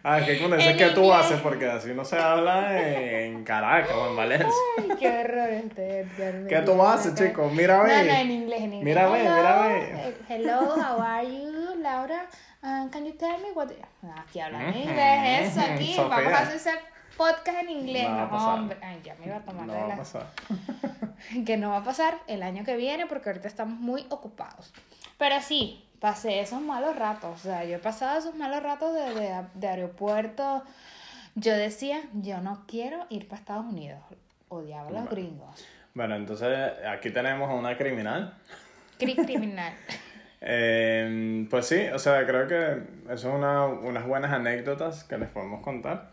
Ah, 0.05 0.19
es 0.19 0.25
que 0.25 0.37
cuando 0.39 0.57
dices 0.57 0.75
que 0.75 0.89
tú 0.89 1.13
haces, 1.13 1.39
porque 1.39 1.65
así 1.69 1.93
no 1.93 2.03
se 2.03 2.17
habla 2.19 2.77
en 2.77 3.45
Caracas 3.45 3.93
o 3.95 4.09
en 4.09 4.15
Valencia. 4.17 4.49
Ay, 4.77 4.89
qué 4.99 5.07
horror 5.07 5.49
este 5.49 5.99
Edgar. 5.99 6.47
¿Qué 6.49 6.59
tú 6.65 6.83
haces, 6.83 7.13
una 7.13 7.29
chico? 7.29 7.49
Mira, 7.49 7.81
ve. 7.81 8.03
no, 8.03 8.13
en 8.13 8.31
inglés, 8.31 8.59
en 8.61 8.73
inglés. 8.73 8.83
Mira, 8.83 9.09
ve, 9.09 9.19
mira, 9.19 9.61
ve. 9.61 9.79
eh, 10.09 10.17
Hello, 10.27 10.59
how 10.75 11.01
are 11.01 11.25
you, 11.25 11.75
Laura? 11.81 12.25
Um, 12.61 12.89
can 12.89 13.05
you 13.05 13.13
tell 13.13 13.37
me 13.39 13.51
what... 13.55 13.69
Aquí 14.17 14.41
hablan 14.41 14.75
inglés, 14.75 15.47
eso 15.51 15.61
aquí. 15.61 15.93
Sofía. 15.93 16.17
Vamos 16.17 16.33
a 16.33 16.39
hacer 16.41 16.79
podcast 17.17 17.59
en 17.59 17.69
inglés. 17.69 18.03
No 18.09 18.15
va 18.15 18.21
a 18.21 18.25
No, 18.25 18.29
pasar. 18.31 18.59
hombre. 18.59 18.77
Ay, 18.81 18.99
ya 19.03 19.15
me 19.15 19.25
iba 19.27 19.37
a 19.37 19.41
tomar 19.41 19.65
No 19.67 19.73
de 19.73 19.79
va 19.79 19.93
a 19.93 19.97
pasar. 19.97 20.27
que 21.45 21.57
no 21.57 21.69
va 21.71 21.77
a 21.77 21.83
pasar 21.83 22.17
el 22.27 22.43
año 22.43 22.63
que 22.63 22.75
viene 22.75 23.05
porque 23.07 23.29
ahorita 23.29 23.47
estamos 23.47 23.79
muy 23.79 24.05
ocupados. 24.09 24.73
Pero 25.17 25.41
sí, 25.41 25.85
pasé 25.99 26.39
esos 26.41 26.61
malos 26.61 26.95
ratos. 26.97 27.31
O 27.39 27.41
sea, 27.41 27.63
yo 27.65 27.75
he 27.75 27.79
pasado 27.79 28.19
esos 28.19 28.35
malos 28.35 28.61
ratos 28.63 28.93
de, 28.93 29.13
de, 29.19 29.41
de 29.53 29.67
aeropuerto. 29.67 30.63
Yo 31.35 31.53
decía, 31.53 32.01
yo 32.13 32.41
no 32.41 32.63
quiero 32.67 33.05
ir 33.09 33.27
para 33.27 33.39
Estados 33.39 33.65
Unidos. 33.65 33.99
Odiaba 34.49 34.89
a 34.89 34.91
los 34.91 35.09
gringos. 35.09 35.65
Bueno, 35.95 36.15
entonces 36.15 36.47
aquí 36.87 37.09
tenemos 37.11 37.49
a 37.49 37.53
una 37.53 37.77
criminal. 37.77 38.35
Cri- 38.99 39.15
Criminal. 39.25 39.73
Eh, 40.45 41.47
pues 41.49 41.67
sí, 41.67 41.85
o 41.93 41.97
sea, 41.99 42.25
creo 42.27 42.47
que 42.49 42.83
eso 43.13 43.29
es 43.29 43.33
una, 43.33 43.65
unas 43.65 44.05
buenas 44.05 44.29
anécdotas 44.33 45.05
que 45.05 45.17
les 45.17 45.29
podemos 45.29 45.61
contar. 45.61 46.09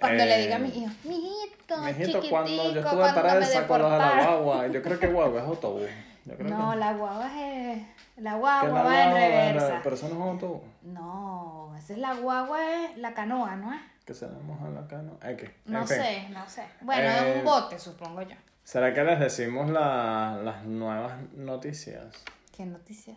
Cuando 0.00 0.22
Eh, 0.22 0.26
le 0.26 0.38
diga 0.38 0.56
a 0.56 0.58
mi 0.58 0.68
hijo, 0.68 0.92
mijito, 1.04 1.78
Mijito, 1.78 2.04
chiquitico, 2.06 2.28
cuando 2.30 2.72
yo 2.72 2.80
estuve 2.80 3.12
para 3.14 3.36
el 3.38 3.44
saco 3.44 3.74
de 3.74 3.82
la 3.82 3.88
deportaron". 3.88 4.26
guagua, 4.44 4.66
yo 4.68 4.82
creo 4.82 4.98
que 4.98 5.06
guagua 5.06 5.40
es 5.40 5.46
autobús. 5.46 5.88
Yo 6.24 6.34
creo 6.36 6.48
No, 6.48 6.70
que, 6.72 6.76
la 6.78 6.92
guagua 6.94 7.42
es... 7.42 7.82
La 8.16 8.34
guagua 8.36 8.68
la 8.68 8.82
va 8.82 9.02
en 9.04 9.16
era- 9.16 9.50
reversa. 9.50 9.80
Pero 9.82 9.94
eso 9.96 10.08
no 10.08 10.14
es 10.24 10.30
autobús. 10.32 10.62
No, 10.82 11.74
esa 11.78 11.92
es 11.92 11.98
la 11.98 12.14
guagua, 12.14 12.84
es 12.84 12.96
la 12.98 13.12
canoa, 13.14 13.56
¿no 13.56 13.72
es? 13.72 13.80
Que 14.04 14.14
se 14.14 14.26
le 14.28 14.34
moja 14.40 14.68
la 14.68 14.86
cano. 14.86 15.18
¿Eh, 15.22 15.36
qué? 15.38 15.54
No 15.66 15.80
En 15.80 15.88
fin. 15.88 15.96
sé, 15.96 16.28
no 16.30 16.48
sé. 16.48 16.64
Bueno, 16.80 17.02
Eh, 17.10 17.30
es 17.30 17.36
un 17.38 17.44
bote, 17.44 17.78
supongo 17.78 18.22
yo. 18.22 18.36
¿Será 18.64 18.92
que 18.94 19.02
les 19.04 19.20
decimos 19.20 19.70
la- 19.70 20.40
las 20.42 20.64
nuevas 20.64 21.14
noticias? 21.34 22.14
¿Qué 22.56 22.64
noticias? 22.66 23.16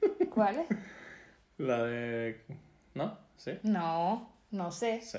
¿Cuáles? 0.34 0.66
La 1.58 1.82
de... 1.84 2.40
¿No? 2.94 3.18
¿Sí? 3.36 3.58
No, 3.62 4.30
no 4.50 4.70
sé. 4.70 5.00
Sí, 5.02 5.18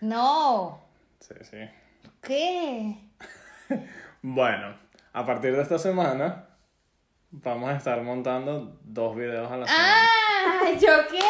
No. 0.00 0.80
sí, 1.20 1.34
sí. 1.42 1.68
¿Qué? 2.20 2.96
Bueno, 4.22 4.74
a 5.12 5.26
partir 5.26 5.54
de 5.54 5.60
esta 5.62 5.78
semana 5.78 6.46
vamos 7.30 7.68
a 7.70 7.76
estar 7.76 8.00
montando 8.02 8.78
dos 8.82 9.14
videos 9.16 9.50
a 9.52 9.56
la 9.58 9.66
semana. 9.66 9.94
¡Ah! 9.98 10.70
¿Yo 10.80 11.08
qué? 11.10 11.20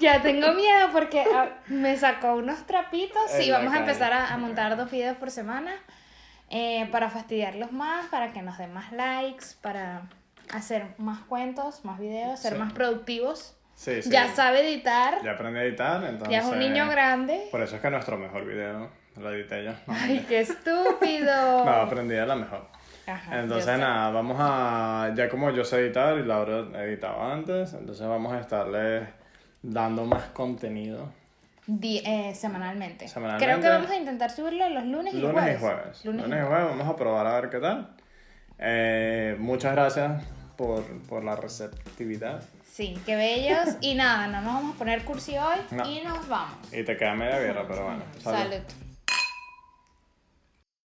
Ya 0.00 0.22
tengo 0.22 0.52
miedo 0.52 0.90
porque 0.92 1.24
ah, 1.34 1.58
me 1.66 1.96
sacó 1.96 2.34
unos 2.34 2.64
trapitos. 2.66 3.28
Sí, 3.30 3.50
vamos 3.50 3.74
a 3.74 3.78
empezar 3.78 4.12
a, 4.12 4.32
a 4.32 4.36
montar 4.36 4.76
dos 4.76 4.90
videos 4.92 5.16
por 5.16 5.30
semana 5.32 5.72
eh, 6.50 6.88
para 6.92 7.10
fastidiarlos 7.10 7.72
más, 7.72 8.06
para 8.06 8.32
que 8.32 8.42
nos 8.42 8.58
den 8.58 8.72
más 8.72 8.92
likes, 8.92 9.46
para 9.60 10.08
hacer 10.52 10.94
más 10.98 11.18
cuentos, 11.24 11.84
más 11.84 11.98
videos, 11.98 12.38
ser 12.38 12.52
Sí. 12.52 12.58
más 12.60 12.72
productivos. 12.72 13.56
Sí, 13.78 14.02
sí. 14.02 14.10
Ya 14.10 14.26
sabe 14.34 14.68
editar, 14.68 15.22
Ya 15.22 15.32
aprendí 15.32 15.60
a 15.60 15.62
editar, 15.62 16.02
entonces... 16.02 16.30
ya 16.30 16.40
es 16.40 16.46
un 16.46 16.58
niño 16.58 16.88
grande. 16.90 17.46
Por 17.52 17.62
eso 17.62 17.76
es 17.76 17.80
que 17.80 17.88
nuestro 17.90 18.18
mejor 18.18 18.44
video 18.44 18.88
lo 19.16 19.32
edité 19.32 19.62
yo. 19.64 19.70
¡Ay, 19.86 20.26
qué 20.28 20.40
estúpido! 20.40 21.64
no, 21.64 21.70
aprendí 21.70 22.16
de 22.16 22.26
la 22.26 22.34
mejor. 22.34 22.66
Ajá, 23.06 23.38
Entonces 23.40 23.78
nada, 23.78 24.10
vamos 24.10 24.36
a... 24.40 25.12
Ya 25.14 25.28
como 25.28 25.52
yo 25.52 25.62
sé 25.64 25.76
editar 25.76 26.18
y 26.18 26.24
Laura 26.24 26.66
editaba 26.82 27.32
antes, 27.32 27.72
entonces 27.72 28.04
vamos 28.04 28.32
a 28.32 28.40
estarles 28.40 29.08
dando 29.62 30.04
más 30.06 30.24
contenido. 30.30 31.12
Di- 31.64 32.02
eh, 32.04 32.34
semanalmente. 32.34 33.06
Semanalmente. 33.06 33.46
Creo 33.46 33.60
que 33.62 33.68
vamos 33.68 33.90
a 33.92 33.96
intentar 33.96 34.30
subirlo 34.32 34.68
los 34.70 34.86
lunes 34.86 35.14
y 35.14 35.20
Lunes 35.20 35.34
jueves. 35.34 35.56
y 35.56 35.60
jueves. 35.60 36.04
Lunes 36.04 36.22
Lunes, 36.24 36.40
y 36.40 36.42
y 36.42 36.46
jueves 36.48 36.66
vamos 36.66 36.88
a 36.88 36.96
probar 36.96 37.26
a 37.28 37.40
ver 37.40 37.48
qué 37.48 37.58
tal. 37.60 37.90
Eh, 38.58 39.36
muchas 39.38 39.72
gracias 39.72 40.24
por, 40.56 40.82
por 41.08 41.22
la 41.22 41.36
receptividad. 41.36 42.42
Sí, 42.78 42.96
qué 43.04 43.16
bellos. 43.16 43.74
Y 43.80 43.96
nada, 43.96 44.28
no 44.28 44.40
nos 44.40 44.54
vamos 44.54 44.76
a 44.76 44.78
poner 44.78 45.02
cursi 45.02 45.36
hoy 45.36 45.56
No. 45.72 45.84
y 45.84 46.00
nos 46.02 46.28
vamos. 46.28 46.72
Y 46.72 46.84
te 46.84 46.96
queda 46.96 47.12
media 47.16 47.40
guerra, 47.40 47.64
pero 47.66 47.82
bueno. 47.86 48.04
salud. 48.22 48.38
Salud. 48.38 48.87